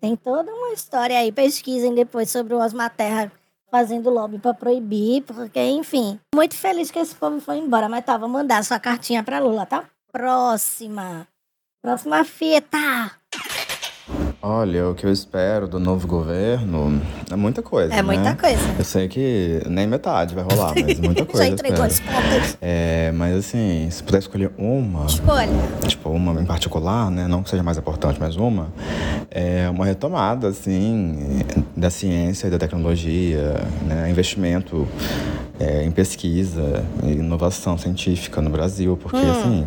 [0.00, 1.30] Tem toda uma história aí.
[1.30, 3.30] Pesquisem depois sobre o Osma Terra
[3.70, 6.18] fazendo lobby para proibir, porque, enfim.
[6.34, 9.64] Muito feliz que esse povo foi embora, mas tá, vou mandar sua cartinha pra Lula,
[9.64, 9.88] tá?
[10.10, 11.28] Próxima.
[11.80, 13.19] Próxima fita.
[14.42, 16.98] Olha, o que eu espero do novo governo
[17.30, 17.92] é muita coisa.
[17.92, 18.36] É muita né?
[18.40, 18.62] coisa.
[18.78, 21.44] Eu sei que nem metade vai rolar, mas muita coisa.
[21.44, 22.56] Já entregou as contas.
[22.58, 25.52] É, mas assim, se puder escolher uma, Escolha.
[25.86, 27.28] tipo, uma em particular, né?
[27.28, 28.68] Não que seja mais importante, mas uma,
[29.30, 31.42] é uma retomada, assim,
[31.76, 34.08] da ciência e da tecnologia, né?
[34.08, 34.88] Investimento
[35.58, 39.66] é, em pesquisa e inovação científica no Brasil, porque, assim,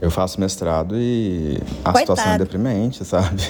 [0.00, 1.98] eu faço mestrado e a Coitado.
[1.98, 3.42] situação é deprimente, sabe?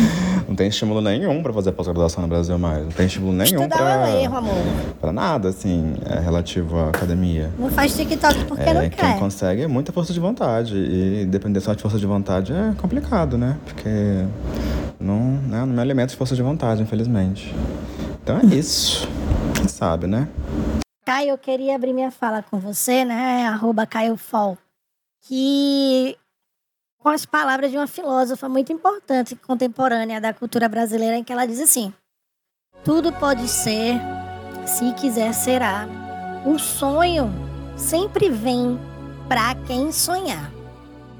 [0.48, 2.82] Não tem estímulo nenhum para fazer pós-graduação no Brasil mais.
[2.84, 4.54] Não tem estímulo nenhum Estudar é para erro, amor.
[5.00, 7.50] para nada, assim, é, relativo à academia.
[7.56, 9.18] Não faz TikTok porque É, não quem quer.
[9.18, 10.74] consegue é muita força de vontade.
[10.76, 13.56] E depender só de força de vontade é complicado, né?
[13.64, 13.88] Porque
[14.98, 17.54] não, né, não me alimento de força de vontade, infelizmente.
[18.22, 19.08] Então é isso.
[19.54, 20.26] Quem sabe, né?
[21.06, 23.46] Caio, eu queria abrir minha fala com você, né?
[23.46, 24.58] Arroba Caio Fol.
[25.22, 26.16] Que
[27.00, 31.46] com as palavras de uma filósofa muito importante, contemporânea da cultura brasileira, em que ela
[31.46, 31.92] diz assim:
[32.84, 33.94] Tudo pode ser,
[34.66, 35.88] se quiser será.
[36.46, 37.30] O sonho
[37.76, 38.78] sempre vem
[39.28, 40.50] para quem sonhar.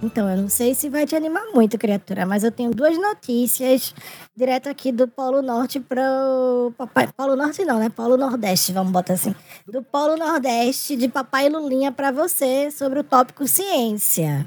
[0.03, 3.95] Então, eu não sei se vai te animar muito, criatura, mas eu tenho duas notícias
[4.35, 7.07] direto aqui do Polo Norte para o Papai.
[7.14, 7.90] Polo Norte não, né?
[7.90, 9.35] Polo Nordeste, vamos botar assim.
[9.66, 14.47] Do Polo Nordeste de Papai Lulinha para você sobre o tópico ciência,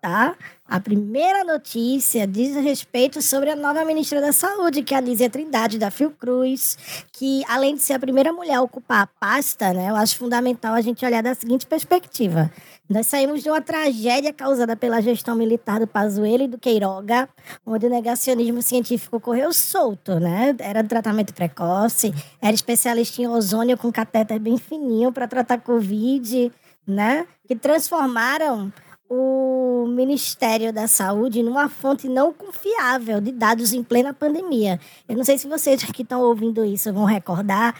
[0.00, 0.34] tá?
[0.68, 5.30] A primeira notícia diz respeito sobre a nova ministra da Saúde, que é a Lízia
[5.30, 6.76] Trindade, da Fiocruz,
[7.12, 10.74] que além de ser a primeira mulher a ocupar a pasta, né, eu acho fundamental
[10.74, 12.50] a gente olhar da seguinte perspectiva.
[12.90, 17.28] Nós saímos de uma tragédia causada pela gestão militar do Pazuello e do Queiroga,
[17.64, 20.54] onde o negacionismo científico correu solto, né?
[20.58, 26.50] Era tratamento precoce, era especialista em ozônio com catéter bem fininho para tratar Covid,
[26.86, 27.24] né?
[27.46, 28.72] Que transformaram
[29.08, 34.80] o Ministério da Saúde numa fonte não confiável de dados em plena pandemia.
[35.08, 37.76] Eu não sei se vocês que estão ouvindo isso vão recordar,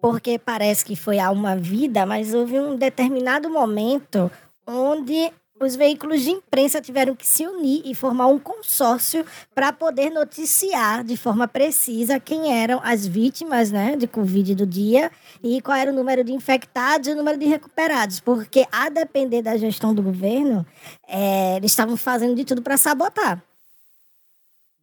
[0.00, 4.30] porque parece que foi há uma vida, mas houve um determinado momento
[4.66, 10.10] onde os veículos de imprensa tiveram que se unir e formar um consórcio para poder
[10.10, 15.10] noticiar de forma precisa quem eram as vítimas né, de Covid do dia
[15.42, 18.20] e qual era o número de infectados e o número de recuperados.
[18.20, 20.66] Porque, a depender da gestão do governo,
[21.08, 23.42] é, eles estavam fazendo de tudo para sabotar.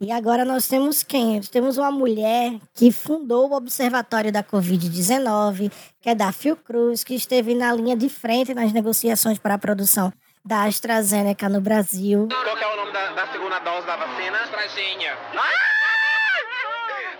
[0.01, 1.39] E agora nós temos quem?
[1.39, 7.55] Temos uma mulher que fundou o Observatório da Covid-19, que é da Fiocruz, que esteve
[7.55, 10.12] na linha de frente nas negociações para a produção
[10.45, 12.27] da AstraZeneca no Brasil.
[12.29, 14.43] Qual que é o nome da, da segunda dose da vacina?
[14.43, 15.17] Estrazinha.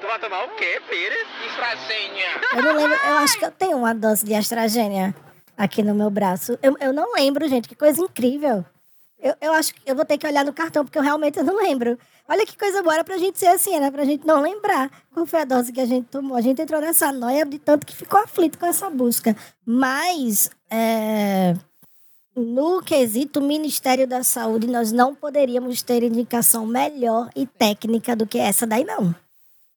[0.02, 1.28] Tu vai tomar o quê, Pires?
[1.48, 2.42] Estrazinha.
[2.56, 5.16] Eu não lembro, eu acho que eu tenho uma dose de AstraZeneca
[5.58, 6.58] aqui no meu braço.
[6.62, 8.66] Eu, eu não lembro, gente, que coisa incrível.
[9.18, 11.56] Eu, eu acho que eu vou ter que olhar no cartão, porque eu realmente não
[11.56, 11.98] lembro.
[12.28, 13.90] Olha que coisa boa, era pra gente ser assim, né?
[13.90, 16.36] Pra gente não lembrar qual foi a dose que a gente tomou.
[16.36, 19.34] A gente entrou nessa noia de tanto que ficou aflito com essa busca.
[19.66, 21.54] Mas, é,
[22.36, 28.40] no quesito Ministério da Saúde, nós não poderíamos ter indicação melhor e técnica do que
[28.40, 29.16] essa daí, não.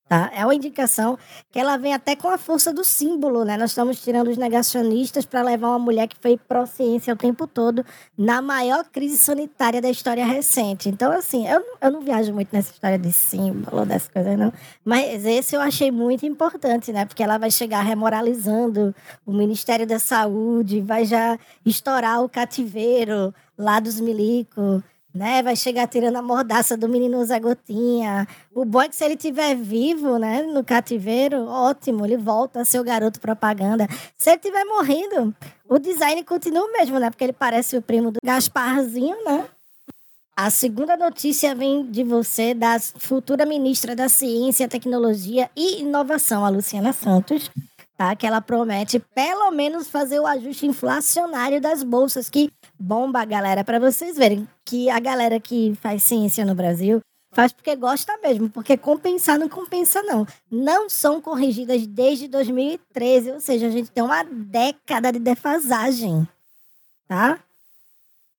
[0.07, 0.31] Tá?
[0.33, 1.19] É uma indicação
[1.51, 3.57] que ela vem até com a força do símbolo, né?
[3.57, 7.85] Nós estamos tirando os negacionistas para levar uma mulher que foi pró-ciência o tempo todo
[8.17, 10.87] na maior crise sanitária da história recente.
[10.87, 14.53] Então, assim, eu, eu não viajo muito nessa história de símbolo, dessas coisas, não.
[14.85, 17.05] Mas esse eu achei muito importante, né?
[17.05, 23.81] Porque ela vai chegar remoralizando o Ministério da Saúde, vai já estourar o cativeiro lá
[23.81, 24.81] dos milicos
[25.17, 25.43] né?
[25.43, 28.27] Vai chegar tirando a mordaça do menino Zé Gotinha.
[28.53, 32.65] O bom é que se ele estiver vivo, né, no cativeiro, ótimo, ele volta a
[32.65, 33.87] ser o garoto propaganda.
[34.15, 35.35] Se ele estiver morrendo,
[35.67, 37.09] o design continua o mesmo, né?
[37.09, 39.45] Porque ele parece o primo do Gasparzinho, né?
[40.35, 46.49] A segunda notícia vem de você, da futura ministra da Ciência, Tecnologia e Inovação, a
[46.49, 47.49] Luciana Santos,
[47.97, 48.15] tá?
[48.15, 53.79] Que ela promete pelo menos fazer o ajuste inflacionário das bolsas, que bomba, galera, para
[53.79, 58.75] vocês verem que a galera que faz ciência no Brasil faz porque gosta mesmo, porque
[58.77, 60.25] compensar não compensa não.
[60.49, 66.27] Não são corrigidas desde 2013, ou seja, a gente tem uma década de defasagem,
[67.07, 67.39] tá?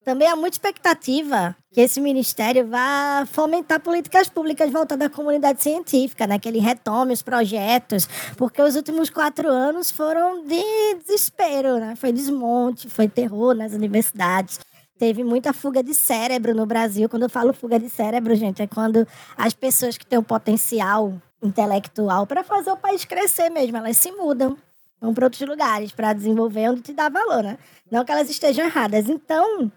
[0.09, 6.27] Também há muita expectativa que esse ministério vá fomentar políticas públicas voltadas à comunidade científica,
[6.27, 6.38] né?
[6.38, 10.64] que ele retome os projetos, porque os últimos quatro anos foram de
[11.05, 11.94] desespero, né?
[11.94, 14.59] foi desmonte, foi terror nas universidades.
[14.99, 17.07] Teve muita fuga de cérebro no Brasil.
[17.07, 21.21] Quando eu falo fuga de cérebro, gente, é quando as pessoas que têm o potencial
[21.42, 24.57] intelectual para fazer o país crescer mesmo, elas se mudam
[25.01, 27.59] vão para outros lugares para desenvolver onde te dá valor, né?
[27.91, 29.09] Não que elas estejam erradas.
[29.09, 29.71] Então,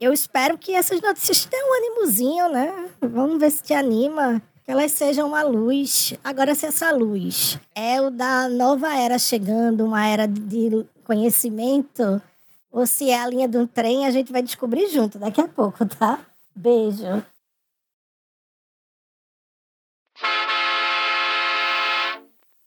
[0.00, 2.88] eu espero que essas notícias tenham um animozinho, né?
[3.00, 4.40] Vamos ver se te anima.
[4.64, 6.14] Que elas sejam uma luz.
[6.24, 12.20] Agora, se essa luz é o da nova era chegando, uma era de conhecimento,
[12.72, 15.46] ou se é a linha de um trem, a gente vai descobrir junto daqui a
[15.46, 16.18] pouco, tá?
[16.54, 17.24] Beijo.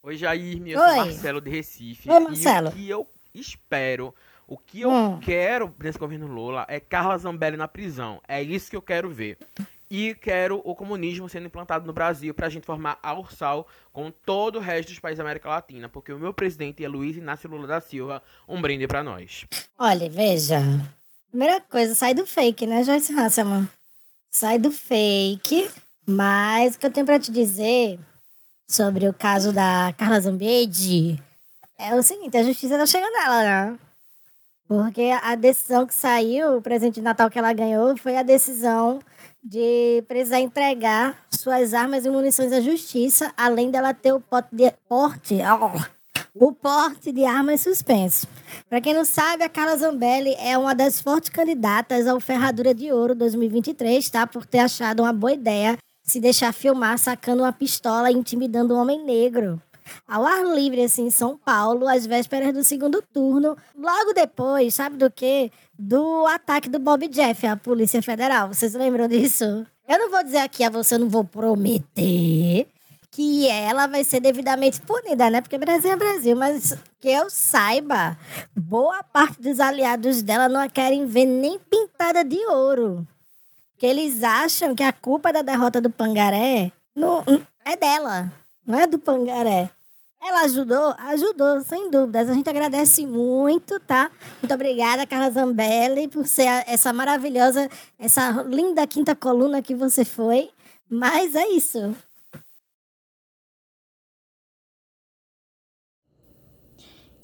[0.02, 0.88] Oi, Jair, eu Oi.
[0.88, 2.10] sou Marcelo de Recife.
[2.10, 2.68] Oi, Marcelo.
[2.70, 4.16] E o que eu espero,
[4.48, 5.20] o que eu Hum.
[5.20, 8.22] quero nesse governo Lula é Carla Zambelli na prisão.
[8.28, 9.38] É isso que eu quero ver.
[9.92, 14.58] E quero o comunismo sendo implantado no Brasil pra gente formar a Ursal com todo
[14.58, 15.90] o resto dos países da América Latina.
[15.90, 18.22] Porque o meu presidente é Luiz Inácio Lula da Silva.
[18.48, 19.46] Um brinde pra nós.
[19.78, 20.60] Olha, veja.
[21.30, 23.68] Primeira coisa, sai do fake, né, Joyce Hasselman?
[24.32, 25.70] Sai do fake.
[26.06, 28.00] Mas o que eu tenho pra te dizer
[28.70, 31.22] sobre o caso da Carla Zambedi
[31.80, 33.80] é o seguinte, a justiça tá chegando nela, né?
[34.68, 39.00] Porque a decisão que saiu, o presente de Natal que ela ganhou, foi a decisão
[39.42, 44.70] de precisar entregar suas armas e munições à justiça, além dela ter o pote de,
[44.90, 45.72] porte, ó,
[46.36, 48.28] o porte de armas suspenso.
[48.70, 52.92] Para quem não sabe, a Carla Zambelli é uma das fortes candidatas ao Ferradura de
[52.92, 54.28] Ouro 2023, tá?
[54.28, 55.78] Por ter achado uma boa ideia
[56.10, 59.62] se deixar filmar sacando uma pistola e intimidando um homem negro.
[60.08, 63.58] Ao ar livre, assim, em São Paulo, às vésperas do segundo turno.
[63.78, 65.52] Logo depois, sabe do quê?
[65.78, 68.50] Do ataque do Bob Jeff à Polícia Federal.
[68.50, 69.66] Vocês lembram disso?
[69.88, 72.68] Eu não vou dizer aqui a você, eu não vou prometer
[73.12, 75.42] que ela vai ser devidamente punida, né?
[75.42, 78.18] Porque Brasil é Brasil, mas que eu saiba,
[78.56, 83.08] boa parte dos aliados dela não a querem ver nem pintada de ouro.
[83.80, 87.24] Que eles acham que a culpa da derrota do Pangaré não,
[87.64, 88.32] é dela,
[88.68, 89.72] não é do Pangaré.
[90.22, 90.94] Ela ajudou?
[90.98, 92.30] Ajudou, sem dúvidas.
[92.30, 94.12] A gente agradece muito, tá?
[94.42, 100.50] Muito obrigada, Carla Zambelli, por ser essa maravilhosa, essa linda quinta coluna que você foi.
[100.90, 101.96] Mas é isso.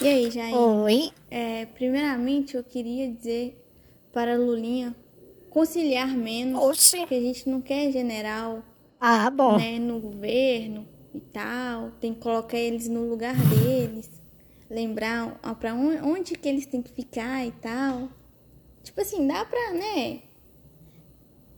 [0.02, 0.56] E aí, Jair?
[0.56, 1.12] Oi.
[1.30, 3.62] É, primeiramente, eu queria dizer
[4.14, 4.96] para a Lulinha
[5.56, 6.62] conciliar menos.
[6.62, 6.98] Oxi.
[6.98, 8.62] Porque a gente não quer general
[9.00, 9.58] Ah, bom.
[9.58, 11.92] né, no governo e tal.
[12.02, 14.12] Tem que colocar eles no lugar deles.
[14.70, 18.10] Lembrar para onde, onde que eles têm que ficar e tal.
[18.84, 20.20] Tipo assim, dá pra, né?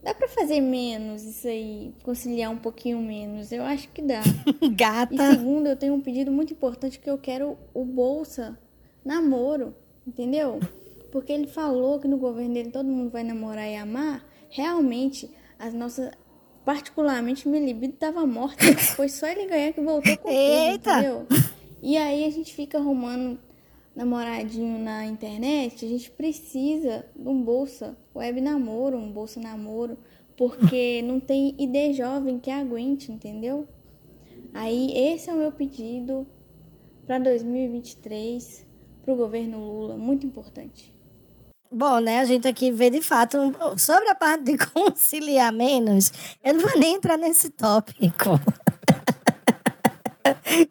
[0.03, 3.51] Dá pra fazer menos isso aí, conciliar um pouquinho menos.
[3.51, 4.21] Eu acho que dá.
[4.61, 5.31] E Gata.
[5.31, 8.57] segundo, eu tenho um pedido muito importante que eu quero o Bolsa
[9.03, 9.73] namoro,
[10.05, 10.59] entendeu?
[11.11, 14.25] Porque ele falou que no governo dele todo mundo vai namorar e amar.
[14.49, 16.11] Realmente, as nossas.
[16.65, 18.65] Particularmente, minha libido tava morta.
[18.95, 20.99] Foi só ele ganhar que voltou com tudo, Eita!
[20.99, 21.27] entendeu?
[21.81, 23.39] E aí a gente fica arrumando
[23.95, 25.85] namoradinho na internet.
[25.85, 29.97] A gente precisa de um bolsa web namoro, um bolsa namoro.
[30.35, 33.67] Porque não tem ID jovem que aguente, entendeu?
[34.53, 36.27] Aí esse é o meu pedido
[37.05, 38.67] para 2023
[39.07, 40.93] para o governo Lula, muito importante.
[41.71, 42.19] Bom, né?
[42.19, 43.37] A gente aqui vê de fato
[43.77, 46.11] sobre a parte de conciliar menos.
[46.43, 48.39] Eu não vou nem entrar nesse tópico.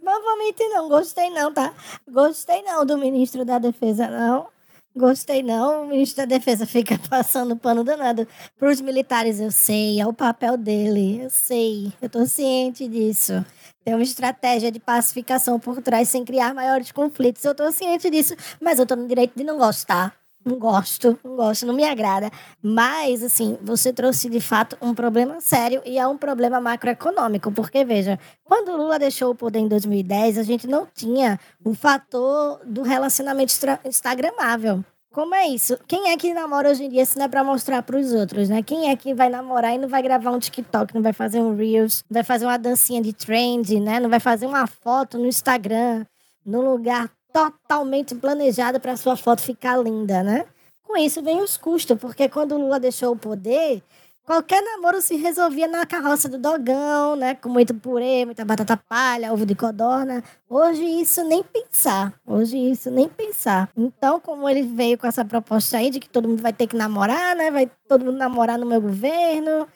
[0.02, 1.72] Novamente não, gostei não, tá?
[2.10, 4.48] Gostei não do ministro da Defesa, não.
[4.96, 8.26] Gostei não, o ministro da Defesa fica passando pano danado
[8.58, 13.44] pros militares, eu sei, é o papel dele, eu sei, eu tô ciente disso.
[13.84, 18.34] Tem uma estratégia de pacificação por trás sem criar maiores conflitos, eu tô ciente disso,
[18.58, 20.16] mas eu tô no direito de não gostar.
[20.46, 22.30] Não gosto, não gosto, não me agrada.
[22.62, 27.50] Mas, assim, você trouxe de fato um problema sério e é um problema macroeconômico.
[27.50, 31.74] Porque, veja, quando o Lula deixou o poder em 2010, a gente não tinha o
[31.74, 33.52] fator do relacionamento
[33.84, 34.84] instagramável.
[35.12, 35.76] Como é isso?
[35.88, 38.62] Quem é que namora hoje em dia se não é pra mostrar pros outros, né?
[38.62, 41.56] Quem é que vai namorar e não vai gravar um TikTok, não vai fazer um
[41.56, 43.98] Reels, não vai fazer uma dancinha de trend, né?
[43.98, 46.06] Não vai fazer uma foto no Instagram,
[46.44, 50.46] num lugar totalmente planejado para sua foto ficar linda, né?
[50.82, 53.82] Com isso vem os custos, porque quando o Lula deixou o poder,
[54.24, 57.34] qualquer namoro se resolvia na carroça do dogão, né?
[57.34, 60.24] Com muito purê, muita batata palha, ovo de codorna.
[60.48, 62.14] Hoje isso nem pensar.
[62.26, 63.68] Hoje isso nem pensar.
[63.76, 66.76] Então, como ele veio com essa proposta aí de que todo mundo vai ter que
[66.76, 67.50] namorar, né?
[67.50, 69.68] Vai todo mundo namorar no meu governo.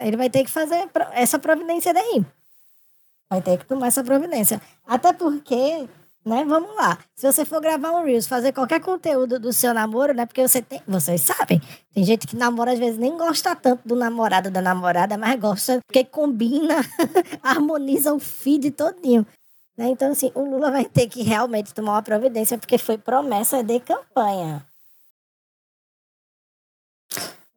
[0.00, 2.26] Ele vai ter que fazer essa providência daí.
[3.30, 4.60] Vai ter que tomar essa providência.
[4.86, 5.86] Até porque,
[6.28, 6.98] né, vamos lá.
[7.16, 10.26] Se você for gravar um Reels, fazer qualquer conteúdo do seu namoro, né?
[10.26, 10.80] Porque você tem.
[10.86, 11.60] Vocês sabem,
[11.92, 15.80] tem gente que namora, às vezes, nem gosta tanto do namorado da namorada, mas gosta
[15.86, 16.76] porque combina,
[17.42, 19.26] harmoniza o feed todinho.
[19.76, 19.88] Né?
[19.88, 23.80] Então, assim, o Lula vai ter que realmente tomar uma providência, porque foi promessa de
[23.80, 24.64] campanha.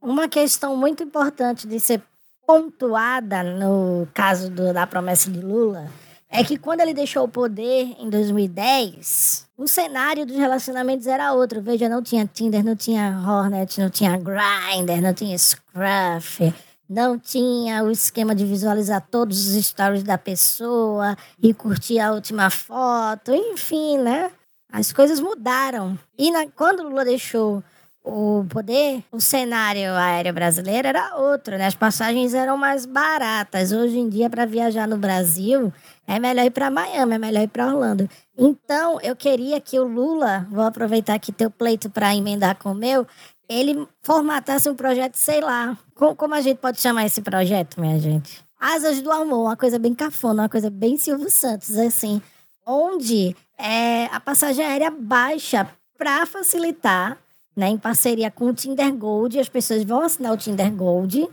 [0.01, 2.01] Uma questão muito importante de ser
[2.45, 5.89] pontuada no caso do- da promessa de Lula
[6.31, 11.61] é que quando ele deixou o poder em 2010, o cenário dos relacionamentos era outro.
[11.61, 16.53] Veja, não tinha Tinder, não tinha Hornet, não tinha Grindr, não tinha Scruff,
[16.89, 22.49] não tinha o esquema de visualizar todos os stories da pessoa e curtir a última
[22.49, 24.31] foto, enfim, né?
[24.71, 25.99] As coisas mudaram.
[26.17, 27.61] E na- quando o Lula deixou
[28.03, 31.67] o poder, o cenário aéreo brasileiro era outro, né?
[31.67, 33.71] As passagens eram mais baratas.
[33.71, 35.71] Hoje em dia, para viajar no Brasil,
[36.07, 38.09] é melhor ir para Miami, é melhor ir para Orlando.
[38.37, 42.75] Então, eu queria que o Lula, vou aproveitar aqui teu pleito para emendar com o
[42.75, 43.05] meu,
[43.47, 45.77] ele formatasse um projeto, sei lá.
[45.93, 48.43] Como, como a gente pode chamar esse projeto, minha gente?
[48.59, 52.21] Asas do Amor, uma coisa bem cafona, uma coisa bem Silvio Santos, assim.
[52.65, 57.17] Onde é, a passagem aérea baixa para facilitar
[57.55, 59.39] né, em parceria com o Tinder Gold.
[59.39, 61.27] As pessoas vão assinar o Tinder Gold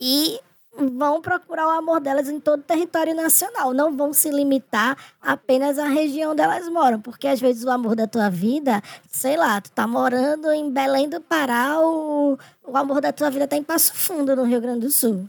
[0.00, 0.40] e
[0.76, 3.72] vão procurar o amor delas em todo o território nacional.
[3.72, 7.00] Não vão se limitar apenas à região onde elas moram.
[7.00, 11.08] Porque às vezes o amor da tua vida, sei lá, tu tá morando em Belém
[11.08, 14.80] do Pará, o, o amor da tua vida tá em Passo Fundo, no Rio Grande
[14.80, 15.28] do Sul.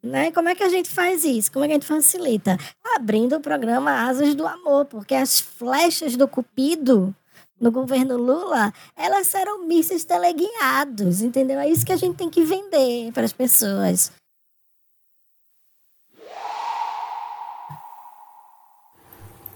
[0.00, 0.30] Né?
[0.30, 1.50] Como é que a gente faz isso?
[1.50, 2.56] Como é que a gente facilita?
[2.94, 7.14] Abrindo o programa Asas do Amor, porque as flechas do Cupido
[7.60, 11.58] no governo Lula, elas serão mísseis teleguiados, entendeu?
[11.58, 14.12] É isso que a gente tem que vender para as pessoas.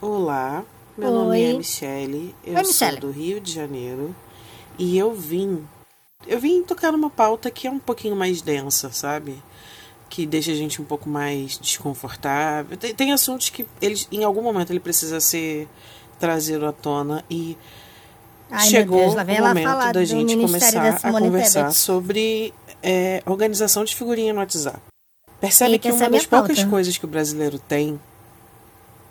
[0.00, 0.64] Olá,
[0.96, 1.14] meu Oi.
[1.14, 3.00] nome é Michele, eu Oi, sou Michele.
[3.00, 4.14] do Rio de Janeiro
[4.78, 5.64] e eu vim,
[6.26, 9.40] eu vim tocar numa pauta que é um pouquinho mais densa, sabe?
[10.10, 12.76] Que deixa a gente um pouco mais desconfortável.
[12.76, 15.68] Tem, tem assuntos que eles, em algum momento ele precisa ser
[16.18, 17.56] trazido à tona e
[18.52, 21.74] Ai, chegou Deus, o momento da gente começar a conversar Tebet.
[21.76, 24.78] sobre é, organização de figurinha no WhatsApp.
[25.40, 26.70] Percebe Eita, que é uma minha das poucas pauta.
[26.70, 28.00] coisas que o brasileiro tem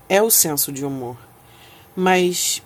[0.07, 1.17] é o senso de humor.
[1.95, 2.61] Mas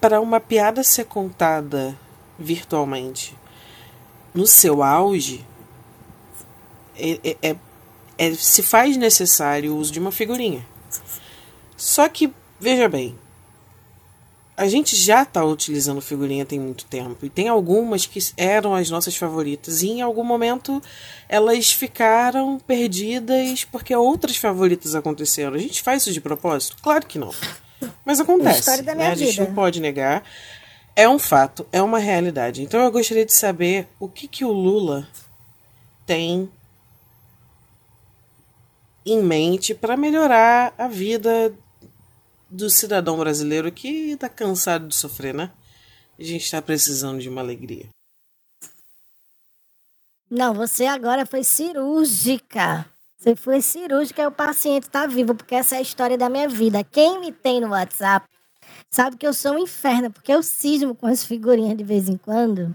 [0.00, 1.96] para uma piada ser contada
[2.38, 3.34] virtualmente
[4.34, 5.44] no seu auge,
[6.98, 7.56] é- é- é-
[8.18, 10.66] é- se faz necessário o uso de uma figurinha.
[11.76, 13.18] Só que, veja bem,
[14.56, 17.26] a gente já está utilizando figurinha tem muito tempo.
[17.26, 19.82] E tem algumas que eram as nossas favoritas.
[19.82, 20.82] E em algum momento
[21.28, 25.54] elas ficaram perdidas porque outras favoritas aconteceram.
[25.54, 26.76] A gente faz isso de propósito?
[26.82, 27.32] Claro que não.
[28.04, 28.60] Mas acontece.
[28.60, 28.98] História da né?
[28.98, 29.44] minha A gente vida.
[29.44, 30.24] não pode negar.
[30.94, 32.62] É um fato, é uma realidade.
[32.62, 35.06] Então eu gostaria de saber o que, que o Lula
[36.06, 36.48] tem
[39.04, 41.52] em mente para melhorar a vida
[42.50, 45.50] do cidadão brasileiro que está cansado de sofrer, né?
[46.18, 47.88] A gente está precisando de uma alegria.
[50.30, 52.86] Não, você agora foi cirúrgica.
[53.18, 56.48] Você foi cirúrgica e o paciente tá vivo, porque essa é a história da minha
[56.48, 56.82] vida.
[56.84, 58.26] Quem me tem no WhatsApp
[58.90, 62.16] sabe que eu sou um inferno, porque eu cismo com as figurinhas de vez em
[62.16, 62.74] quando.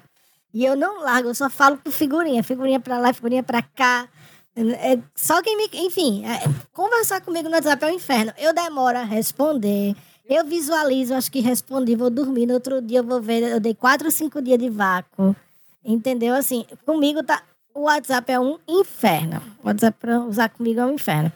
[0.53, 2.43] E eu não largo, eu só falo com figurinha.
[2.43, 4.07] Figurinha pra lá, figurinha pra cá.
[4.55, 5.69] É, só quem me.
[5.73, 6.39] Enfim, é,
[6.73, 8.33] conversar comigo no WhatsApp é um inferno.
[8.37, 9.95] Eu demoro a responder.
[10.27, 12.45] Eu visualizo, acho que respondi, vou dormir.
[12.45, 13.43] No outro dia eu vou ver.
[13.43, 15.35] Eu dei quatro cinco dias de vácuo.
[15.83, 16.35] Entendeu?
[16.35, 17.43] Assim, comigo tá.
[17.73, 19.41] O WhatsApp é um inferno.
[19.63, 21.31] O WhatsApp pra usar comigo é um inferno.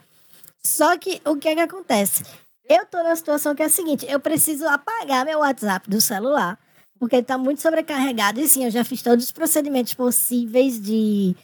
[0.61, 2.23] Só que o que é que acontece?
[2.67, 6.59] Eu tô numa situação que é a seguinte: eu preciso apagar meu WhatsApp do celular,
[6.99, 8.41] porque ele tá muito sobrecarregado.
[8.41, 11.35] E sim, eu já fiz todos os procedimentos possíveis de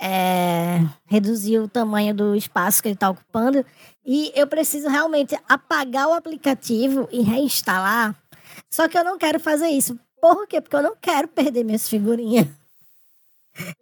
[0.00, 3.64] é, reduzir o tamanho do espaço que ele está ocupando.
[4.04, 8.14] E eu preciso realmente apagar o aplicativo e reinstalar.
[8.70, 9.98] Só que eu não quero fazer isso.
[10.20, 10.60] Por quê?
[10.60, 12.46] Porque eu não quero perder minhas figurinhas.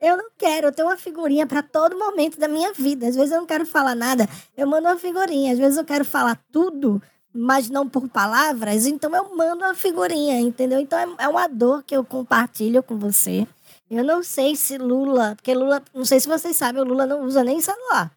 [0.00, 3.08] Eu não quero, eu tenho uma figurinha para todo momento da minha vida.
[3.08, 5.52] Às vezes eu não quero falar nada, eu mando uma figurinha.
[5.52, 7.00] Às vezes eu quero falar tudo,
[7.32, 10.80] mas não por palavras, então eu mando uma figurinha, entendeu?
[10.80, 13.46] Então é, é uma dor que eu compartilho com você.
[13.90, 17.22] Eu não sei se Lula, porque Lula, não sei se vocês sabem, o Lula não
[17.22, 18.10] usa nem celular.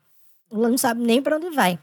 [0.50, 1.78] O Lula não sabe nem para onde vai.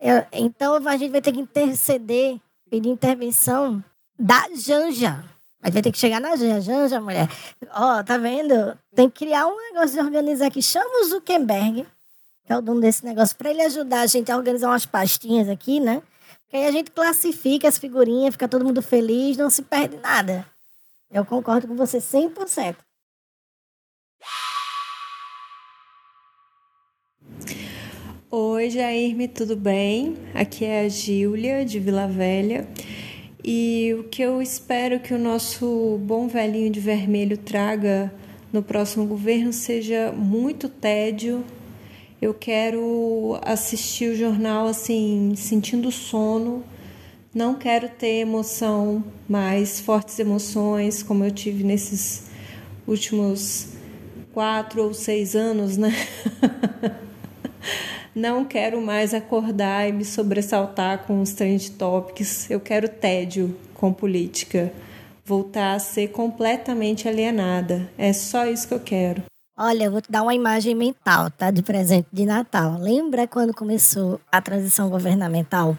[0.00, 3.82] Eu- então a gente vai ter que interceder, pedir intervenção
[4.18, 5.24] da Janja.
[5.62, 7.28] A gente vai ter que chegar na Janja, Janja, mulher.
[7.74, 8.76] Ó, tá vendo?
[8.94, 10.60] Tem que criar um negócio de organizar aqui.
[10.60, 11.86] Chama o Zuckerberg,
[12.44, 15.48] que é o dono desse negócio, para ele ajudar a gente a organizar umas pastinhas
[15.48, 16.02] aqui, né?
[16.50, 20.44] Que aí a gente classifica as figurinhas, fica todo mundo feliz, não se perde nada.
[21.10, 22.76] Eu concordo com você 100%.
[28.34, 30.16] Oi, Jairme, tudo bem?
[30.32, 32.66] Aqui é a Gíulia, de Vila Velha.
[33.44, 38.10] E o que eu espero que o nosso bom velhinho de vermelho traga
[38.50, 41.44] no próximo governo seja muito tédio.
[42.22, 46.64] Eu quero assistir o jornal assim, sentindo sono.
[47.34, 52.30] Não quero ter emoção, mais fortes emoções, como eu tive nesses
[52.86, 53.74] últimos
[54.32, 55.92] quatro ou seis anos, né?
[58.14, 62.50] Não quero mais acordar e me sobressaltar com os trend topics.
[62.50, 64.70] Eu quero tédio com política.
[65.24, 67.90] Voltar a ser completamente alienada.
[67.96, 69.22] É só isso que eu quero.
[69.56, 71.50] Olha, eu vou te dar uma imagem mental, tá?
[71.50, 72.78] De presente de Natal.
[72.78, 75.76] Lembra quando começou a transição governamental?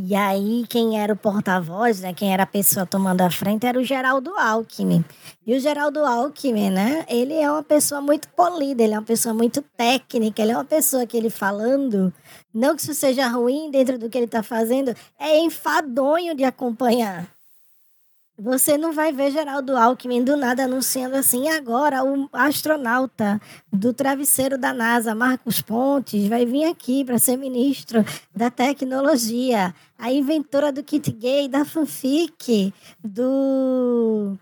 [0.00, 2.12] E aí, quem era o porta-voz, né?
[2.14, 5.04] Quem era a pessoa tomando a frente era o Geraldo Alckmin.
[5.46, 7.04] E o Geraldo Alckmin, né?
[7.08, 10.64] Ele é uma pessoa muito polida, ele é uma pessoa muito técnica, ele é uma
[10.64, 12.12] pessoa que ele falando,
[12.54, 17.37] não que isso seja ruim dentro do que ele tá fazendo, é enfadonho de acompanhar.
[18.40, 23.40] Você não vai ver Geraldo Alckmin do nada anunciando assim, agora o astronauta
[23.72, 29.74] do travesseiro da NASA, Marcos Pontes, vai vir aqui para ser ministro da tecnologia.
[29.98, 32.72] A inventora do kit gay, da fanfic,
[33.02, 34.38] do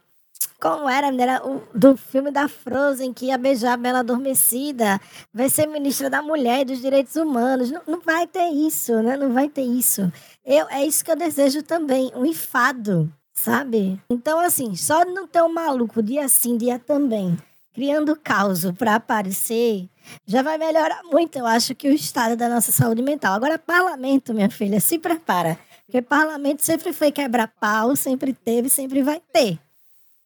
[0.60, 5.00] como era, era o, do filme da Frozen, que ia beijar a Bela Adormecida,
[5.32, 7.70] vai ser ministra da Mulher e dos Direitos Humanos.
[7.70, 9.16] Não, não vai ter isso, né?
[9.16, 10.12] Não vai ter isso.
[10.44, 14.00] Eu, é isso que eu desejo também, um enfado sabe?
[14.10, 17.36] Então, assim, só não ter um maluco dia sim, dia também,
[17.74, 19.88] criando caos para aparecer,
[20.26, 23.34] já vai melhorar muito, eu acho, que o estado da nossa saúde mental.
[23.34, 25.58] Agora, parlamento, minha filha, se prepara.
[25.84, 29.58] Porque parlamento sempre foi quebrar pau, sempre teve, sempre vai ter.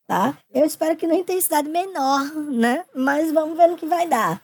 [0.06, 0.36] Tá?
[0.52, 2.84] Eu espero que na intensidade menor, né?
[2.94, 4.42] Mas vamos ver no que vai dar.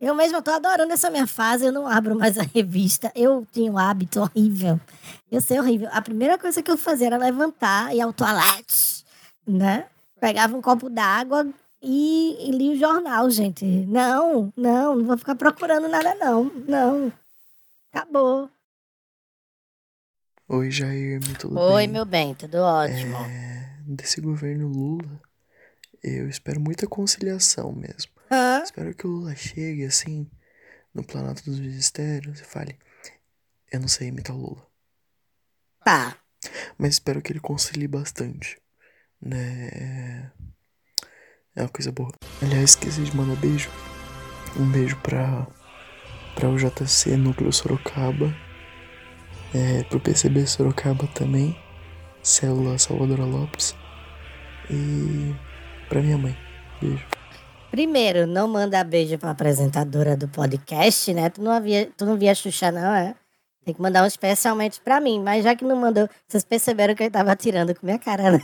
[0.00, 3.12] Eu mesma tô adorando essa minha fase, eu não abro mais a revista.
[3.14, 4.80] Eu tinha um hábito horrível.
[5.30, 5.90] Eu sei horrível.
[5.92, 9.04] A primeira coisa que eu fazia era levantar e ir ao toalete,
[9.46, 9.86] né?
[10.18, 11.46] Pegava um copo d'água
[11.82, 13.64] e, e li o jornal, gente.
[13.64, 16.44] Não, não, não vou ficar procurando nada, não.
[16.66, 17.12] Não.
[17.92, 18.50] Acabou.
[20.48, 21.74] Oi, Jair, tudo Oi, bem?
[21.74, 23.16] Oi, meu bem, tudo ótimo.
[23.18, 25.20] É, desse governo Lula,
[26.02, 28.19] eu espero muita conciliação mesmo.
[28.30, 28.62] Hã?
[28.62, 30.30] Espero que o Lula chegue assim
[30.94, 32.78] no Planalto dos Ministérios e fale:
[33.72, 34.66] Eu não sei imitar o Lula.
[35.84, 36.16] Tá.
[36.78, 38.60] Mas espero que ele concilie bastante.
[39.20, 40.30] Né?
[41.56, 42.12] É uma coisa boa.
[42.40, 43.70] Aliás, esqueci de mandar beijo.
[44.56, 45.46] Um beijo pra,
[46.34, 48.34] pra o JC Núcleo Sorocaba.
[49.52, 51.58] É, pro PCB Sorocaba também.
[52.22, 53.74] Célula Salvadora Lopes.
[54.70, 55.34] E
[55.88, 56.36] pra minha mãe.
[56.80, 57.19] Beijo.
[57.70, 61.30] Primeiro, não manda beijo pra apresentadora do podcast, né?
[61.30, 63.14] Tu não, havia, tu não via Xuxa, não, é?
[63.64, 65.20] Tem que mandar um especialmente pra mim.
[65.20, 68.42] Mas já que não mandou, vocês perceberam que ele tava tirando com minha cara, né?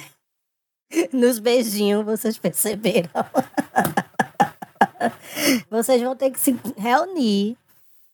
[1.13, 3.11] Nos beijinhos, vocês perceberam.
[5.69, 7.57] vocês vão ter que se reunir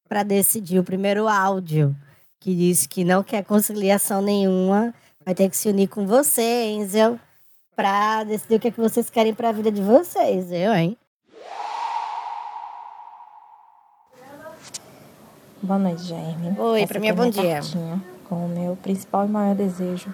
[0.09, 1.95] para decidir o primeiro áudio
[2.41, 4.95] que diz que não quer conciliação nenhuma.
[5.25, 7.21] Vai ter que se unir com você, Enzel,
[7.77, 10.97] pra decidir o que, é que vocês querem pra vida de vocês, eu, hein?
[15.63, 16.59] Boa noite, Jaime.
[16.59, 17.61] Oi, para mim é bom dia.
[18.29, 20.13] Com o meu principal e maior desejo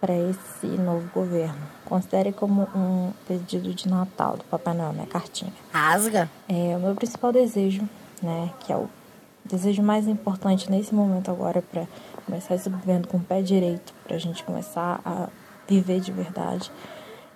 [0.00, 1.58] para esse novo governo.
[1.84, 5.52] Considere como um pedido de Natal do Papai Noel, minha cartinha.
[5.72, 6.30] Rasga.
[6.48, 7.82] É o meu principal desejo,
[8.22, 8.88] né, que é o
[9.44, 11.84] desejo mais importante nesse momento agora para
[12.24, 15.26] começar esse governo com o pé direito, para a gente começar a
[15.66, 16.70] viver de verdade,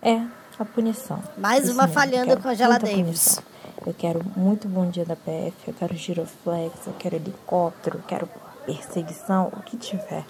[0.01, 0.23] é
[0.57, 1.21] a punição.
[1.37, 3.41] Mais uma falhando com a Gela Davis.
[3.87, 8.29] Eu quero muito bom dia da PF, eu quero giroflex, eu quero helicóptero, eu quero
[8.67, 10.23] perseguição, o que tiver.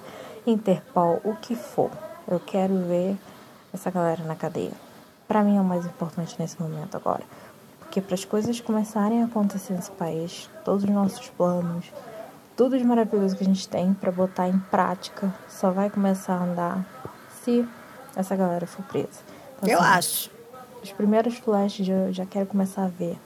[0.46, 1.90] Interpol, o que for.
[2.28, 3.18] Eu quero ver
[3.74, 4.70] essa galera na cadeia.
[5.26, 7.24] Para mim é o mais importante nesse momento agora.
[7.80, 11.92] Porque para as coisas começarem a acontecer nesse país, todos os nossos planos,
[12.57, 16.44] tudo de maravilhoso que a gente tem para botar em prática, só vai começar a
[16.44, 16.86] andar
[17.42, 17.68] se
[18.14, 19.20] essa galera for presa.
[19.57, 20.30] Então, eu assim, acho.
[20.84, 23.18] Os primeiros flashes eu já quero começar a ver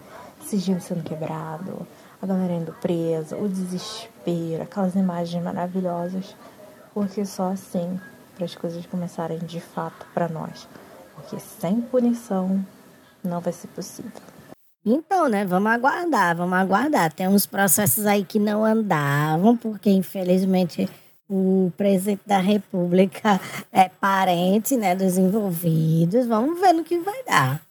[0.45, 1.87] sigilo sendo quebrado,
[2.21, 6.37] a galera indo presa, o desespero, aquelas imagens maravilhosas,
[6.93, 8.01] porque só assim
[8.35, 10.69] para as coisas começarem de fato para nós,
[11.15, 12.65] porque sem punição
[13.23, 14.13] não vai ser possível.
[14.87, 17.11] Então, né, vamos aguardar, vamos aguardar.
[17.11, 20.89] Tem uns processos aí que não andavam, porque infelizmente
[21.29, 23.41] o presidente da República
[23.73, 26.27] é parente, né, dos envolvidos.
[26.27, 27.63] Vamos ver no que vai dar.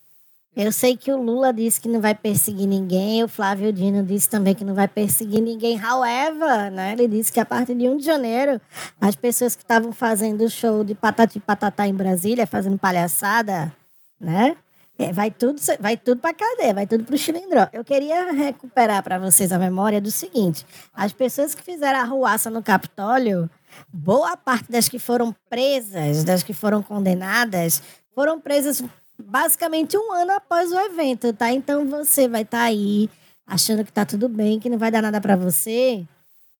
[0.55, 4.29] Eu sei que o Lula disse que não vai perseguir ninguém, o Flávio Dino disse
[4.29, 5.79] também que não vai perseguir ninguém.
[5.83, 8.61] However, né, ele disse que a partir de 1 de janeiro,
[9.01, 13.73] as pessoas que estavam fazendo show de patati patatá em Brasília, fazendo palhaçada,
[14.21, 14.55] né,
[14.99, 17.67] é, vai tudo, vai tudo para cadeia, vai tudo para o chilindró.
[17.73, 22.51] Eu queria recuperar para vocês a memória do seguinte: as pessoas que fizeram a ruaça
[22.51, 23.49] no Capitólio,
[23.91, 27.81] boa parte das que foram presas, das que foram condenadas,
[28.13, 28.83] foram presas
[29.18, 31.51] basicamente um ano após o evento, tá?
[31.51, 33.09] Então você vai estar tá aí
[33.45, 36.05] achando que tá tudo bem, que não vai dar nada para você,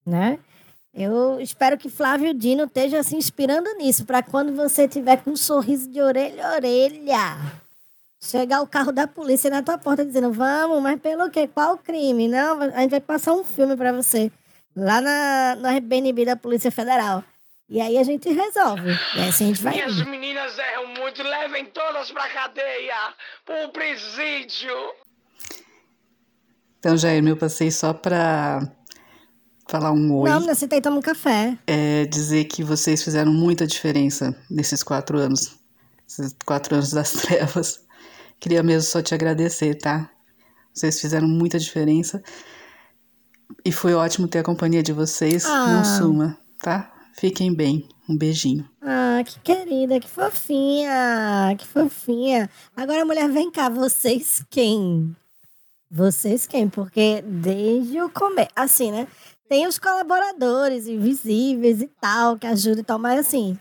[0.06, 0.40] né?
[0.94, 5.36] Eu espero que Flávio Dino esteja se inspirando nisso, para quando você tiver com um
[5.36, 7.38] sorriso de orelha a orelha,
[8.22, 11.48] chegar o carro da polícia na tua porta dizendo: "Vamos, mas pelo quê?
[11.48, 14.32] Qual crime?" Não, a gente vai passar um filme para você
[14.76, 17.24] lá na no RBNB da Polícia Federal.
[17.74, 18.92] E aí a gente resolve.
[19.16, 19.74] E assim a gente vai.
[19.74, 24.70] Minhas meninas erram muito, levem todas pra cadeia, pro presídio.
[26.78, 28.60] Então, Jair, meu passei só pra
[29.68, 30.30] falar um oi.
[30.30, 31.58] Não, menina, senta aí toma um café.
[31.66, 35.58] É dizer que vocês fizeram muita diferença nesses quatro anos.
[36.08, 37.84] esses quatro anos das trevas.
[38.40, 40.12] Queria mesmo só te agradecer, tá?
[40.72, 42.22] Vocês fizeram muita diferença.
[43.66, 45.44] E foi ótimo ter a companhia de vocês.
[45.44, 45.68] Ah.
[45.68, 46.93] Não suma, tá?
[47.14, 47.88] Fiquem bem.
[48.10, 48.70] Um beijinho.
[48.82, 52.50] Ah, que querida, que fofinha, que fofinha.
[52.76, 55.16] Agora, mulher, vem cá, vocês quem?
[55.90, 56.68] Vocês quem?
[56.68, 59.08] Porque desde o começo, assim, né?
[59.48, 63.58] Tem os colaboradores invisíveis e tal, que ajudam e tal, mas assim,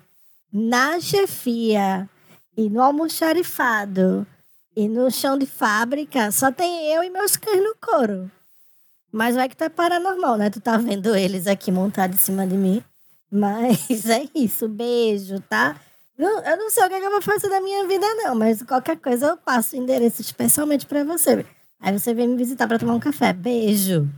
[0.52, 2.08] na chefia
[2.56, 4.26] e no almoxarifado
[4.74, 8.30] e no chão de fábrica, só tem eu e meus cães no couro.
[9.12, 10.48] Mas vai que tá paranormal, né?
[10.48, 12.82] Tu tá vendo eles aqui montados em cima de mim.
[13.32, 15.80] Mas é isso, beijo, tá?
[16.18, 18.98] Eu não sei o que, é eu vou fazer da minha vida, não, mas qualquer
[18.98, 21.44] coisa eu passo o endereço especialmente pra você.
[21.80, 23.32] Aí você vem me visitar pra tomar um café.
[23.32, 24.08] Beijo.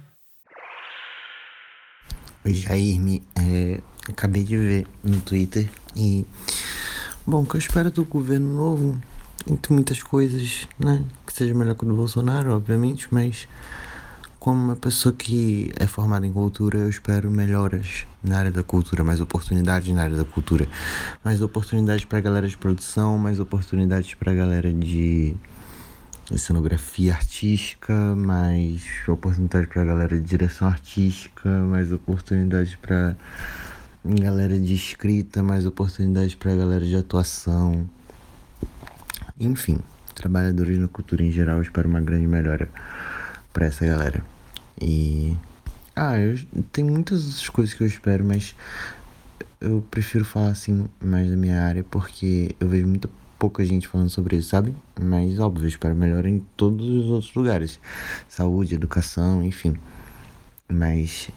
[2.45, 3.23] Oi, Jairme.
[3.37, 6.27] É, acabei de ver no Twitter e.
[7.27, 9.01] Bom, o que eu espero do governo novo,
[9.51, 11.03] entre muitas coisas, né?
[11.27, 13.49] Que seja melhor que o do Bolsonaro, obviamente, mas
[14.39, 19.05] como uma pessoa que é formada em cultura, eu espero melhoras na área da cultura,
[19.05, 20.67] mais oportunidades na área da cultura,
[21.23, 25.37] mais oportunidades para galera de produção, mais oportunidades para galera de
[26.37, 33.15] cenografia artística, mais oportunidade para galera de direção artística, mais oportunidade para
[34.05, 37.89] galera de escrita, mais oportunidade para galera de atuação.
[39.39, 39.79] Enfim,
[40.15, 42.69] trabalhadores na cultura em geral, espero uma grande melhora
[43.53, 44.25] para essa galera.
[44.81, 45.37] E.
[45.97, 46.39] Ah, eu,
[46.73, 48.55] tem muitas coisas que eu espero, mas
[49.61, 54.11] eu prefiro falar assim mais da minha área porque eu vejo muita pouca gente falando
[54.11, 54.75] sobre isso, sabe?
[55.01, 57.79] Mas óbvio, eu espero melhor em todos os outros lugares.
[58.29, 59.77] Saúde, educação, enfim.
[60.69, 61.31] Mas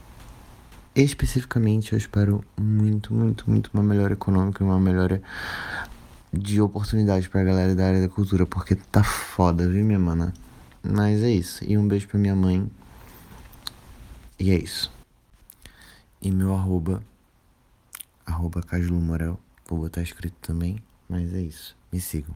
[0.95, 5.21] especificamente eu espero muito, muito, muito uma melhora econômica e uma melhora
[6.33, 10.33] de oportunidade pra galera da área da cultura, porque tá foda, viu, minha mana?
[10.83, 11.63] Mas é isso.
[11.63, 12.69] E um beijo pra minha mãe.
[14.39, 14.91] E é isso.
[16.21, 17.03] E meu arroba,
[18.25, 19.39] arroba Caslu Morel.
[19.67, 21.75] Vou botar escrito também, mas é isso.
[21.91, 22.35] Me sigam.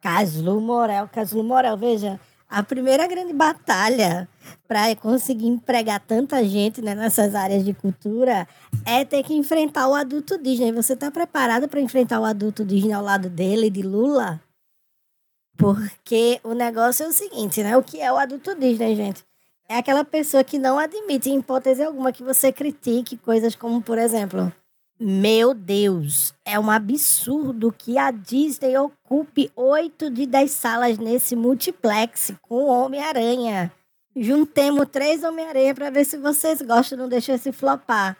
[0.00, 4.28] Caslu Morel, Caslu Morel, veja, a primeira grande batalha
[4.68, 8.46] para conseguir empregar tanta gente né, nessas áreas de cultura
[8.84, 10.70] é ter que enfrentar o adulto Disney.
[10.72, 14.40] Você está preparado para enfrentar o adulto Disney ao lado dele, de Lula?
[15.56, 17.76] Porque o negócio é o seguinte, né?
[17.76, 19.24] O que é o adulto Disney, gente?
[19.68, 23.96] É aquela pessoa que não admite, em hipótese alguma, que você critique coisas como, por
[23.96, 24.52] exemplo,
[25.00, 32.32] meu Deus, é um absurdo que a Disney ocupe oito de dez salas nesse multiplex
[32.42, 33.72] com Homem-Aranha.
[34.14, 38.16] Juntemos três Homem-Aranha para ver se vocês gostam, não deixa se flopar.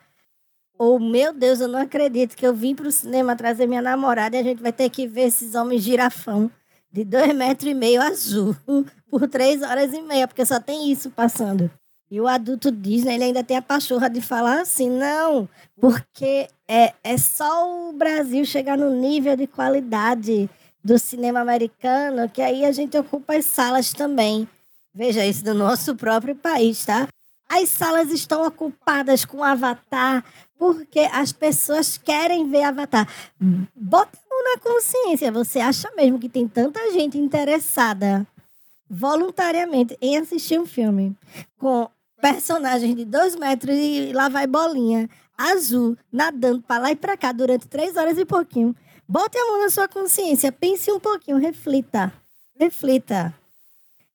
[0.76, 4.40] Ou, meu Deus, eu não acredito que eu vim pro cinema trazer minha namorada e
[4.40, 6.51] a gente vai ter que ver esses homens girafão
[6.95, 8.57] de dois metros e meio azul
[9.11, 11.68] por três horas e meia, porque só tem isso passando.
[12.09, 15.49] E o adulto Disney ele ainda tem a pachorra de falar assim, não,
[15.80, 20.49] porque é, é só o Brasil chegar no nível de qualidade
[20.84, 24.49] do cinema americano que aí a gente ocupa as salas também.
[24.95, 27.09] Veja isso do nosso próprio país, tá?
[27.49, 30.24] As salas estão ocupadas com Avatar
[30.57, 33.09] porque as pessoas querem ver Avatar.
[33.74, 35.30] Bota na consciência.
[35.32, 38.26] Você acha mesmo que tem tanta gente interessada
[38.89, 41.16] voluntariamente em assistir um filme
[41.59, 41.89] com
[42.20, 47.32] personagens de dois metros e lá vai bolinha azul nadando para lá e para cá
[47.32, 48.74] durante três horas e pouquinho?
[49.07, 50.51] Bote a mão na sua consciência.
[50.51, 51.37] Pense um pouquinho.
[51.37, 52.12] Reflita.
[52.59, 53.35] Reflita.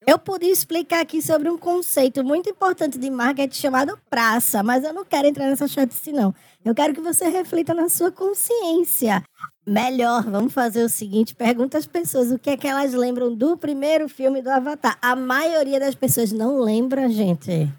[0.07, 4.93] Eu podia explicar aqui sobre um conceito muito importante de marketing chamado praça, mas eu
[4.93, 6.33] não quero entrar nessa chatice, não.
[6.63, 9.23] Eu quero que você reflita na sua consciência.
[9.69, 13.55] Melhor, vamos fazer o seguinte: pergunta às pessoas o que é que elas lembram do
[13.55, 14.97] primeiro filme do Avatar.
[14.99, 17.71] A maioria das pessoas não lembra, gente.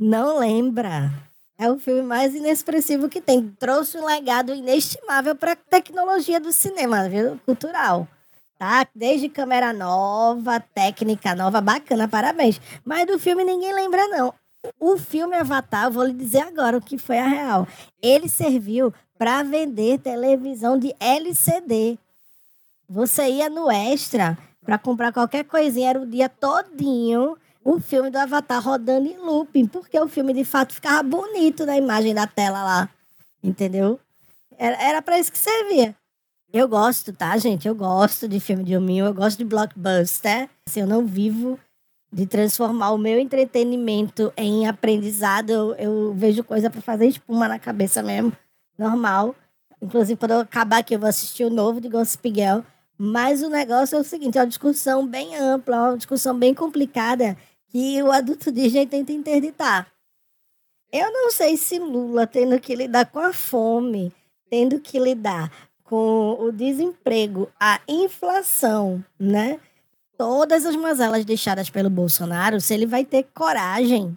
[0.00, 1.12] Não lembra.
[1.58, 3.54] É o filme mais inexpressivo que tem.
[3.58, 7.38] Trouxe um legado inestimável para a tecnologia do cinema, viu?
[7.44, 8.08] Cultural
[8.58, 8.86] tá?
[8.94, 12.58] Desde câmera nova, técnica nova, bacana, parabéns.
[12.84, 14.32] Mas do filme ninguém lembra, não.
[14.78, 17.66] O filme Avatar, vou lhe dizer agora o que foi a real.
[18.02, 21.98] Ele serviu para vender televisão de LCD.
[22.88, 27.36] Você ia no Extra para comprar qualquer coisinha, era o dia todinho
[27.66, 31.76] o filme do Avatar rodando em looping, porque o filme de fato ficava bonito na
[31.76, 32.88] imagem da tela lá.
[33.42, 33.98] Entendeu?
[34.56, 35.92] Era para isso que servia.
[36.52, 37.66] Eu gosto, tá, gente?
[37.66, 40.48] Eu gosto de filme de hominho, eu gosto de blockbuster.
[40.64, 41.58] Assim, eu não vivo
[42.16, 45.50] de transformar o meu entretenimento em aprendizado.
[45.50, 48.32] Eu, eu vejo coisa para fazer espuma na cabeça mesmo,
[48.78, 49.36] normal.
[49.82, 52.60] Inclusive, quando eu acabar aqui, eu vou assistir o novo de Gossip Girl.
[52.96, 57.36] Mas o negócio é o seguinte: é uma discussão bem ampla, uma discussão bem complicada
[57.68, 59.86] que o adulto Disney tenta interditar.
[60.90, 64.10] Eu não sei se Lula, tendo que lidar com a fome,
[64.48, 65.52] tendo que lidar
[65.84, 69.60] com o desemprego, a inflação, né?
[70.16, 74.16] Todas as mazelas deixadas pelo Bolsonaro, se ele vai ter coragem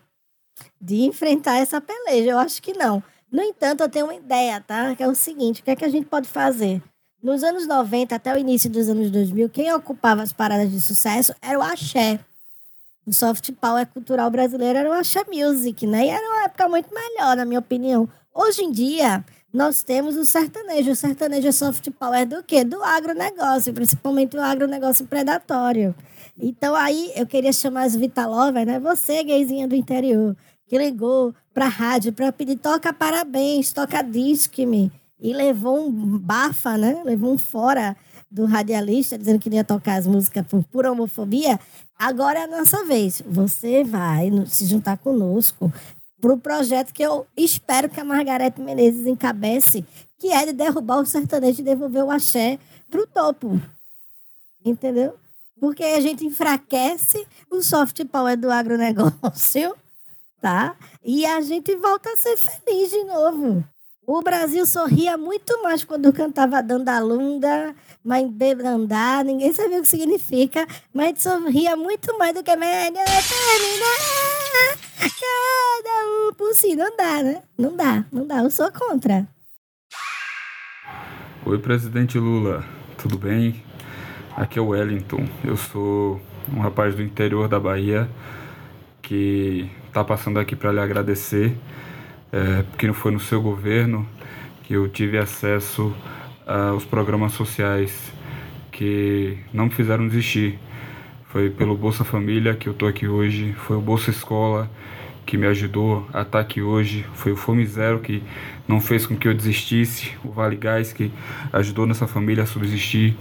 [0.80, 2.32] de enfrentar essa peleja.
[2.32, 3.04] Eu acho que não.
[3.32, 4.96] No entanto, eu tenho uma ideia, tá?
[4.96, 6.82] Que é o seguinte: o que é que a gente pode fazer?
[7.22, 11.36] Nos anos 90 até o início dos anos 2000, quem ocupava as paradas de sucesso
[11.42, 12.20] era o axé.
[13.06, 16.06] O soft power cultural brasileiro era o axé music, né?
[16.06, 18.08] E era uma época muito melhor, na minha opinião.
[18.34, 20.92] Hoje em dia, nós temos o sertanejo.
[20.92, 22.64] O sertanejo é soft power do quê?
[22.64, 25.96] Do agronegócio, principalmente o agronegócio predatório.
[26.40, 28.80] Então aí eu queria chamar as Vitalovas, né?
[28.80, 30.36] Você, gayzinha do interior,
[30.68, 34.92] que ligou pra rádio pra pedir toca parabéns, toca disque-me.
[35.20, 37.02] E levou um bafa, né?
[37.04, 37.98] Levou um fora
[38.32, 41.60] do radialista, dizendo que ia tocar as músicas por pura homofobia.
[41.98, 43.22] Agora é a nossa vez.
[43.28, 45.74] Você vai se juntar conosco
[46.20, 49.86] para o projeto que eu espero que a Margarete Menezes encabece,
[50.18, 52.60] que é de derrubar o sertanejo e devolver o axé
[52.90, 53.60] para o topo.
[54.64, 55.18] Entendeu?
[55.60, 59.76] Porque a gente enfraquece o soft power do agronegócio,
[60.42, 60.76] tá?
[61.04, 63.64] E a gente volta a ser feliz de novo.
[64.12, 70.66] O Brasil sorria muito mais quando cantava Dandalunda, Mãe Bebrandá, ninguém sabia o que significa,
[70.92, 73.06] mas sorria muito mais do que melhor
[74.96, 76.76] cada um por si.
[76.76, 77.44] Não dá, né?
[77.56, 79.28] Não dá, não dá, eu sou contra.
[81.46, 82.66] Oi, presidente Lula,
[82.98, 83.64] tudo bem?
[84.36, 86.20] Aqui é o Wellington, eu sou
[86.52, 88.10] um rapaz do interior da Bahia
[89.04, 91.56] que está passando aqui para lhe agradecer
[92.32, 94.08] é, porque não foi no seu governo
[94.64, 95.94] que eu tive acesso
[96.46, 98.12] aos programas sociais
[98.72, 100.58] que não me fizeram desistir.
[101.30, 104.70] Foi pelo Bolsa Família que eu estou aqui hoje, foi o Bolsa Escola
[105.26, 108.24] que me ajudou a estar tá aqui hoje, foi o Fome Zero que
[108.68, 111.12] não fez com que eu desistisse, o Vale Gás que
[111.54, 113.16] ajudou nessa família a subsistir.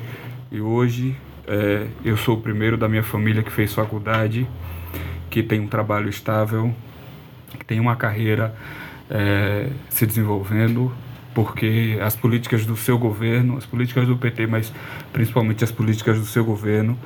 [0.51, 1.15] E hoje
[1.47, 4.47] é, eu sou o primeiro da minha família que fez faculdade,
[5.29, 6.75] que tem um trabalho estável,
[7.59, 8.55] que tem uma carreira
[9.11, 10.93] é, se desenvolvendo,
[11.35, 14.73] porque as políticas do seu governo, as políticas do PT, mas
[15.13, 16.99] principalmente as políticas do seu governo,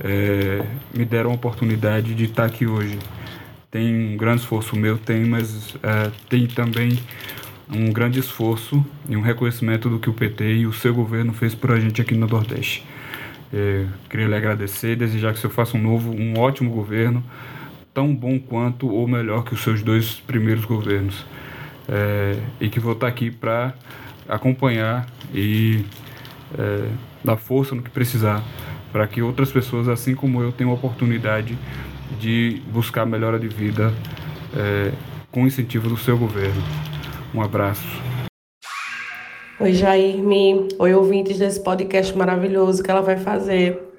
[0.00, 0.64] é,
[0.96, 2.98] me deram a oportunidade de estar aqui hoje.
[3.70, 6.98] Tem um grande esforço meu, tem, mas é, tem também
[7.74, 11.54] um grande esforço e um reconhecimento do que o PT e o seu governo fez
[11.54, 12.84] por a gente aqui no Nordeste.
[13.52, 17.24] É, queria lhe agradecer, desejar que o senhor faça um novo, um ótimo governo,
[17.92, 21.24] tão bom quanto ou melhor que os seus dois primeiros governos
[21.88, 23.74] é, e que vou estar aqui para
[24.28, 25.84] acompanhar e
[26.58, 26.88] é,
[27.24, 28.42] dar força no que precisar
[28.92, 31.58] para que outras pessoas, assim como eu, tenham a oportunidade
[32.20, 33.92] de buscar melhora de vida
[34.54, 34.92] é,
[35.30, 36.62] com incentivo do seu governo.
[37.34, 37.88] Um abraço.
[39.58, 40.68] Oi, Jairme.
[40.78, 43.91] Oi, ouvintes desse podcast maravilhoso que ela vai fazer.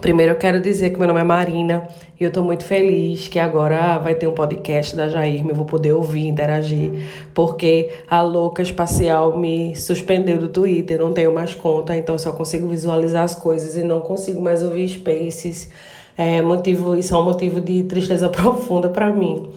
[0.00, 1.86] Primeiro eu quero dizer que meu nome é Marina
[2.18, 5.66] e eu estou muito feliz que agora vai ter um podcast da Jair, eu vou
[5.66, 6.90] poder ouvir, interagir,
[7.34, 12.66] porque a louca espacial me suspendeu do Twitter, não tenho mais conta, então só consigo
[12.68, 15.68] visualizar as coisas e não consigo mais ouvir spaces.
[16.16, 19.50] É motivo, isso é um motivo de tristeza profunda para mim.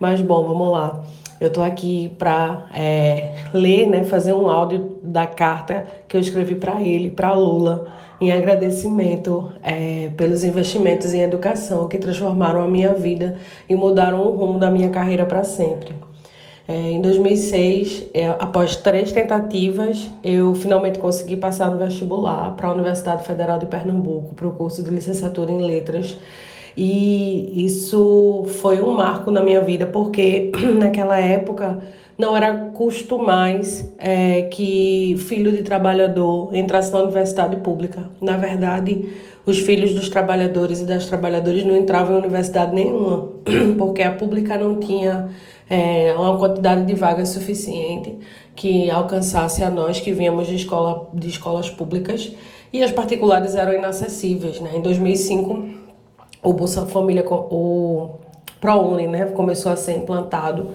[0.00, 1.04] Mas bom, vamos lá.
[1.38, 6.54] Eu estou aqui para é, ler, né, fazer um áudio da carta que eu escrevi
[6.54, 12.94] para ele, para Lula em agradecimento é, pelos investimentos em educação que transformaram a minha
[12.94, 13.36] vida
[13.68, 15.92] e mudaram o rumo da minha carreira para sempre.
[16.68, 22.72] É, em 2006, é, após três tentativas, eu finalmente consegui passar no vestibular para a
[22.72, 26.16] Universidade Federal de Pernambuco, para o curso de licenciatura em Letras.
[26.76, 31.80] E isso foi um marco na minha vida, porque naquela época
[32.16, 38.10] não era custo mais é, que filho de trabalhador entrasse na universidade pública.
[38.20, 39.08] Na verdade,
[39.44, 43.28] os filhos dos trabalhadores e das trabalhadoras não entravam em universidade nenhuma,
[43.78, 45.28] porque a pública não tinha
[45.68, 48.18] é, uma quantidade de vagas suficiente
[48.54, 52.32] que alcançasse a nós que vínhamos de, escola, de escolas públicas
[52.72, 54.60] e as particulares eram inacessíveis.
[54.60, 54.72] Né?
[54.76, 55.64] Em 2005,
[56.42, 58.10] o Bolsa Família, o
[58.60, 60.70] ProUni, né, começou a ser implantado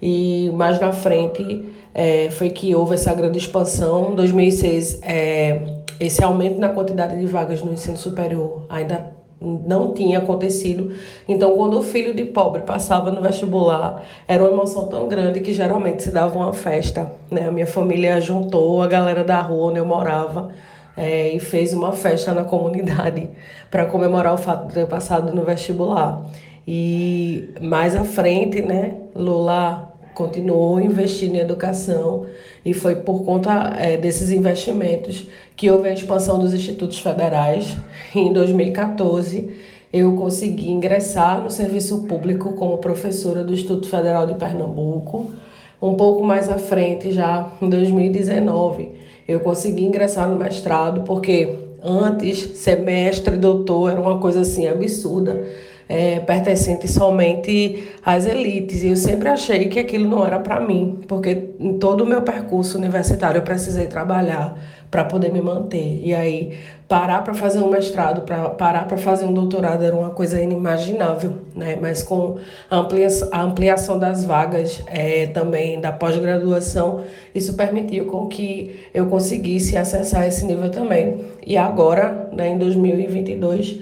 [0.00, 4.12] e mais na frente é, foi que houve essa grande expansão.
[4.12, 5.60] Em 2006, é,
[5.98, 10.92] esse aumento na quantidade de vagas no ensino superior ainda não tinha acontecido.
[11.28, 15.52] Então, quando o filho de pobre passava no vestibular, era uma emoção tão grande que
[15.52, 17.12] geralmente se dava uma festa.
[17.30, 17.46] Né?
[17.46, 20.50] A minha família juntou a galera da rua onde eu morava
[20.96, 23.28] é, e fez uma festa na comunidade
[23.70, 26.22] para comemorar o fato de ter passado no vestibular.
[26.66, 32.26] E mais à frente, né, Lula continuou investindo em educação
[32.64, 37.76] e foi por conta é, desses investimentos que houve a expansão dos institutos federais.
[38.14, 39.50] Em 2014,
[39.92, 45.32] eu consegui ingressar no serviço público como professora do Instituto Federal de Pernambuco.
[45.80, 48.90] Um pouco mais à frente, já em 2019,
[49.28, 55.46] eu consegui ingressar no mestrado, porque antes, semestre, doutor, era uma coisa assim absurda
[55.88, 58.82] é, pertencente somente às elites.
[58.82, 62.22] E eu sempre achei que aquilo não era para mim, porque em todo o meu
[62.22, 64.56] percurso universitário eu precisei trabalhar
[64.90, 66.00] para poder me manter.
[66.02, 66.58] E aí,
[66.88, 71.34] parar para fazer um mestrado, pra, parar para fazer um doutorado era uma coisa inimaginável,
[71.54, 71.76] né?
[71.80, 72.38] Mas com
[72.70, 77.02] a ampliação, a ampliação das vagas é, também da pós-graduação,
[77.34, 81.24] isso permitiu com que eu conseguisse acessar esse nível também.
[81.44, 83.80] E agora, né, em 2022,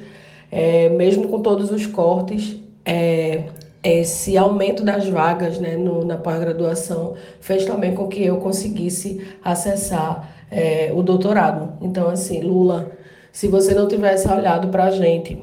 [0.55, 3.43] é, mesmo com todos os cortes, é,
[3.83, 10.33] esse aumento das vagas né, no, na pós-graduação fez também com que eu conseguisse acessar
[10.49, 11.73] é, o doutorado.
[11.83, 12.93] Então, assim, Lula,
[13.33, 15.37] se você não tivesse olhado para a gente,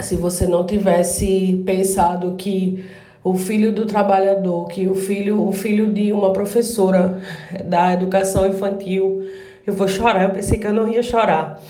[0.00, 2.86] se você não tivesse pensado que
[3.22, 7.20] o filho do trabalhador, que o filho, o filho de uma professora
[7.66, 9.28] da educação infantil,
[9.66, 11.60] eu vou chorar, eu pensei que eu não ia chorar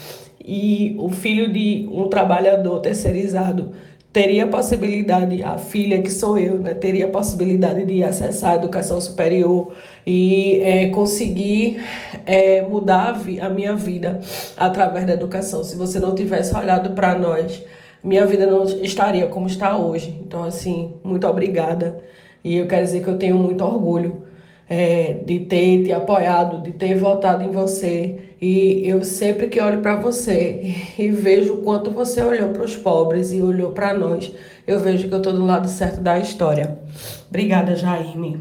[0.47, 3.73] e o filho de um trabalhador terceirizado
[4.13, 9.75] teria possibilidade, a filha que sou eu, né, teria possibilidade de acessar a educação superior
[10.07, 11.83] e é, conseguir
[12.25, 14.21] é, mudar a, a minha vida
[14.57, 15.63] através da educação.
[15.63, 17.63] Se você não tivesse olhado para nós,
[18.03, 20.19] minha vida não estaria como está hoje.
[20.25, 21.99] Então, assim, muito obrigada.
[22.43, 24.23] E eu quero dizer que eu tenho muito orgulho
[24.69, 28.26] é, de ter te apoiado, de ter votado em você.
[28.41, 32.77] E eu sempre que olho para você e vejo o quanto você olhou para os
[32.77, 34.33] pobres e olhou para nós,
[34.67, 36.79] eu vejo que eu estou do lado certo da história.
[37.29, 38.39] Obrigada, Jaime.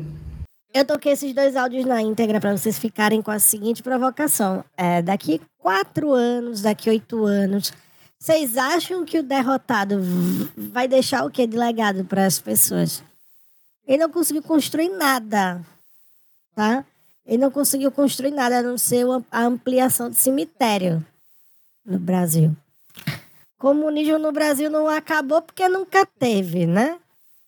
[0.74, 4.64] Eu toquei esses dois áudios na íntegra para vocês ficarem com a seguinte provocação.
[4.76, 7.72] É, daqui quatro anos, daqui oito anos,
[8.20, 10.02] vocês acham que o derrotado
[10.58, 13.02] vai deixar o que de legado para as pessoas?
[13.88, 15.62] Ele não conseguiu construir nada
[16.56, 16.86] tá?
[17.26, 21.04] Ele não conseguiu construir nada a não ser a ampliação de cemitério
[21.86, 22.56] no Brasil.
[23.58, 27.00] Comunismo no Brasil não acabou porque nunca teve, né?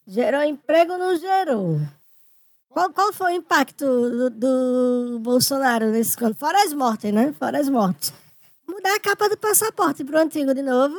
[0.08, 1.80] Gerou emprego, não gerou.
[2.70, 6.36] Qual, qual foi o impacto do, do Bolsonaro nesse quando?
[6.36, 7.34] Fora as mortes, né?
[7.38, 8.14] Fora as mortes.
[8.68, 10.96] Mudar a capa do passaporte para o antigo de novo.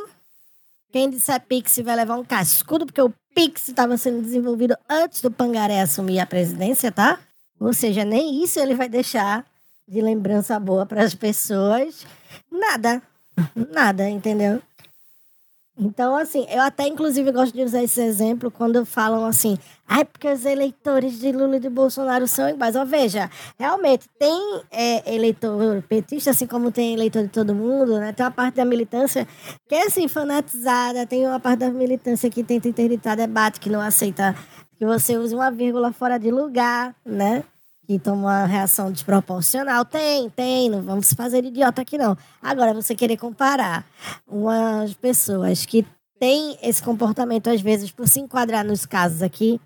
[0.90, 5.30] Quem disser Pix vai levar um cascudo, porque o Pix estava sendo desenvolvido antes do
[5.30, 7.18] Pangaré assumir a presidência, tá?
[7.60, 9.44] Ou seja, nem isso ele vai deixar
[9.86, 12.06] de lembrança boa para as pessoas.
[12.50, 13.02] Nada.
[13.72, 14.60] Nada, entendeu?
[15.80, 19.56] Então, assim, eu até inclusive gosto de usar esse exemplo quando falam assim,
[19.86, 22.74] ai, ah, porque os eleitores de Lula e de Bolsonaro são iguais.
[22.74, 28.12] Ó, veja, realmente tem é, eleitor petista, assim como tem eleitor de todo mundo, né?
[28.12, 29.26] Tem uma parte da militância
[29.68, 33.80] que é assim, fanatizada, tem uma parte da militância que tenta interditar debate, que não
[33.80, 34.34] aceita
[34.78, 37.42] que você use uma vírgula fora de lugar, né?
[37.84, 39.84] Que toma uma reação desproporcional.
[39.84, 42.16] Tem, tem, não vamos fazer idiota aqui não.
[42.40, 43.84] Agora, você querer comparar
[44.26, 45.84] umas pessoas que
[46.20, 49.60] têm esse comportamento, às vezes, por se enquadrar nos casos aqui,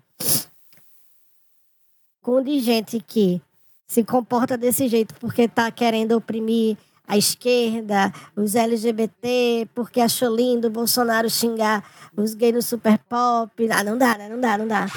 [2.21, 3.39] com de gente que
[3.85, 6.77] se comporta desse jeito porque tá querendo oprimir
[7.07, 11.83] a esquerda, os LGBT, porque achou lindo o Bolsonaro xingar
[12.15, 13.51] os gays no super pop.
[13.71, 14.29] Ah, não dá, né?
[14.29, 14.87] Não dá, não dá.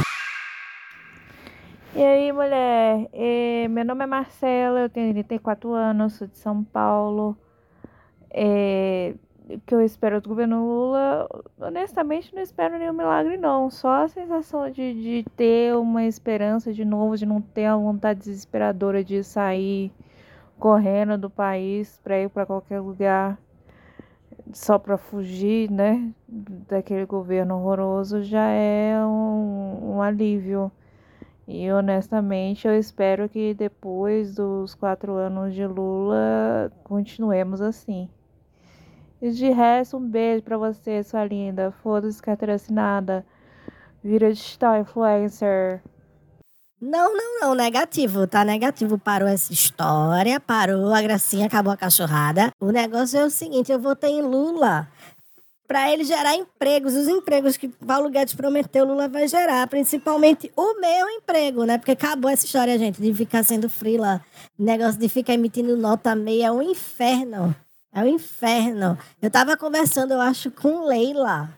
[1.94, 3.08] E aí, mulher?
[3.12, 7.36] E, meu nome é Marcela, eu tenho 34 anos, sou de São Paulo.
[8.30, 9.14] É,
[9.48, 11.28] o que eu espero do governo Lula,
[11.58, 13.70] honestamente, não espero nenhum milagre, não.
[13.70, 18.20] Só a sensação de, de ter uma esperança de novo, de não ter a vontade
[18.20, 19.90] desesperadora de sair
[20.58, 23.38] correndo do país para ir para qualquer lugar
[24.52, 30.70] só para fugir, né, daquele governo horroroso já é um, um alívio.
[31.48, 38.08] E honestamente eu espero que depois dos quatro anos de Lula continuemos assim.
[39.20, 41.70] E de resto, um beijo para você, sua linda.
[41.70, 43.24] Foda-se carteira assinada.
[44.02, 45.82] Vira digital influencer.
[46.88, 48.96] Não, não, não, negativo, tá negativo.
[48.96, 52.52] Parou essa história, parou a gracinha, acabou a cachorrada.
[52.60, 54.88] O negócio é o seguinte: eu votei em Lula
[55.66, 60.80] para ele gerar empregos, os empregos que Paulo Guedes prometeu, Lula vai gerar, principalmente o
[60.80, 61.76] meu emprego, né?
[61.76, 64.24] Porque acabou essa história, gente, de ficar sendo frila,
[64.56, 67.52] negócio de ficar emitindo nota meia, é um inferno.
[67.92, 68.96] É um inferno.
[69.20, 71.50] Eu tava conversando, eu acho, com Leila,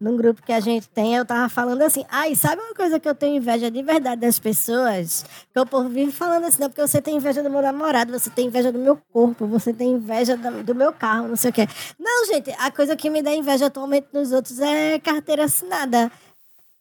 [0.00, 3.06] num grupo que a gente tem, eu tava falando assim, ai, sabe uma coisa que
[3.06, 5.26] eu tenho inveja de verdade das pessoas?
[5.52, 8.30] Que o povo vive falando assim, não, porque você tem inveja do meu namorado, você
[8.30, 11.68] tem inveja do meu corpo, você tem inveja do meu carro, não sei o quê.
[11.98, 16.10] Não, gente, a coisa que me dá inveja atualmente nos outros é carteira assinada.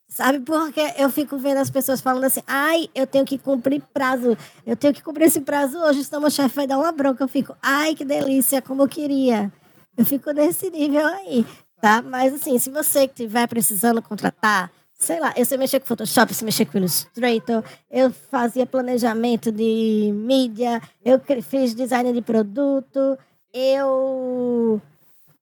[0.07, 4.35] Sabe, porque eu fico vendo as pessoas falando assim, ai, eu tenho que cumprir prazo,
[4.65, 7.23] eu tenho que cumprir esse prazo hoje, senão meu chefe vai dar uma bronca.
[7.23, 9.51] Eu fico, ai, que delícia, como eu queria.
[9.95, 11.45] Eu fico nesse nível aí
[11.81, 12.01] tá?
[12.01, 16.45] Mas assim, se você estiver precisando contratar, sei lá, eu sei mexer com Photoshop, sei
[16.45, 23.17] mexer com Illustrator, eu fazia planejamento de mídia, eu fiz design de produto,
[23.53, 24.81] eu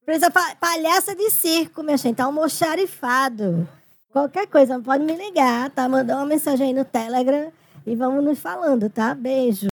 [0.06, 3.68] precisa palhaça de circo, minha gente, almoxarifado.
[4.12, 5.88] Qualquer coisa, pode me ligar, tá?
[5.90, 7.52] Mandar uma mensagem aí no Telegram
[7.86, 9.14] e vamos nos falando, tá?
[9.14, 9.68] Beijo.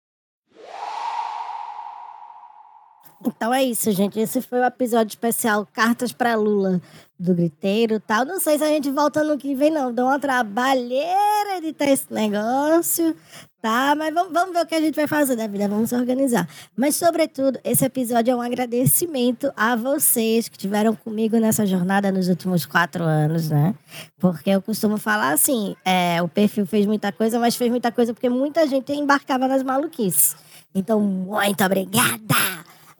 [3.26, 4.18] Então é isso, gente.
[4.20, 6.80] Esse foi o episódio especial Cartas para Lula
[7.18, 8.24] do Griteiro tal.
[8.24, 9.92] Não sei se a gente volta no que vem, não.
[9.92, 13.16] Dá uma trabalheira editar esse negócio,
[13.62, 13.94] tá?
[13.96, 15.66] Mas vamos, vamos ver o que a gente vai fazer da vida.
[15.68, 16.46] Vamos se organizar.
[16.76, 22.28] Mas, sobretudo, esse episódio é um agradecimento a vocês que estiveram comigo nessa jornada nos
[22.28, 23.74] últimos quatro anos, né?
[24.18, 28.12] Porque eu costumo falar assim: é, o perfil fez muita coisa, mas fez muita coisa
[28.12, 30.36] porque muita gente embarcava nas maluquices.
[30.74, 32.34] Então, muito obrigada!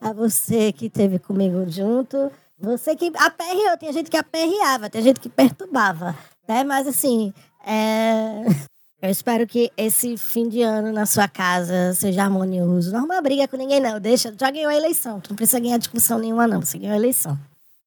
[0.05, 2.31] A você que esteve comigo junto.
[2.59, 6.15] Você que aperreou, tem gente que aperreava, tem gente que perturbava,
[6.47, 6.63] né?
[6.63, 7.33] Mas assim,
[7.65, 8.45] é...
[9.01, 12.91] eu espero que esse fim de ano na sua casa seja harmonioso.
[12.91, 13.99] Não arruma briga com ninguém, não.
[13.99, 15.19] Deixa, já ganhou a eleição.
[15.19, 16.61] Tu não precisa ganhar discussão nenhuma, não.
[16.61, 17.37] Você ganhou a eleição.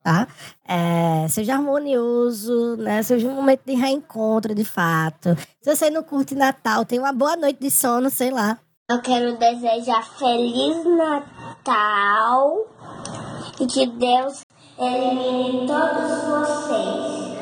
[0.02, 0.26] Tá?
[0.66, 3.02] É, seja harmonioso, né?
[3.02, 5.36] Seja um momento de reencontro, de fato.
[5.62, 8.58] Se você não curte Natal, tem uma boa noite de sono, sei lá.
[8.90, 12.66] Eu quero desejar Feliz Natal
[13.60, 14.40] e que Deus
[14.78, 17.37] elimine todos vocês.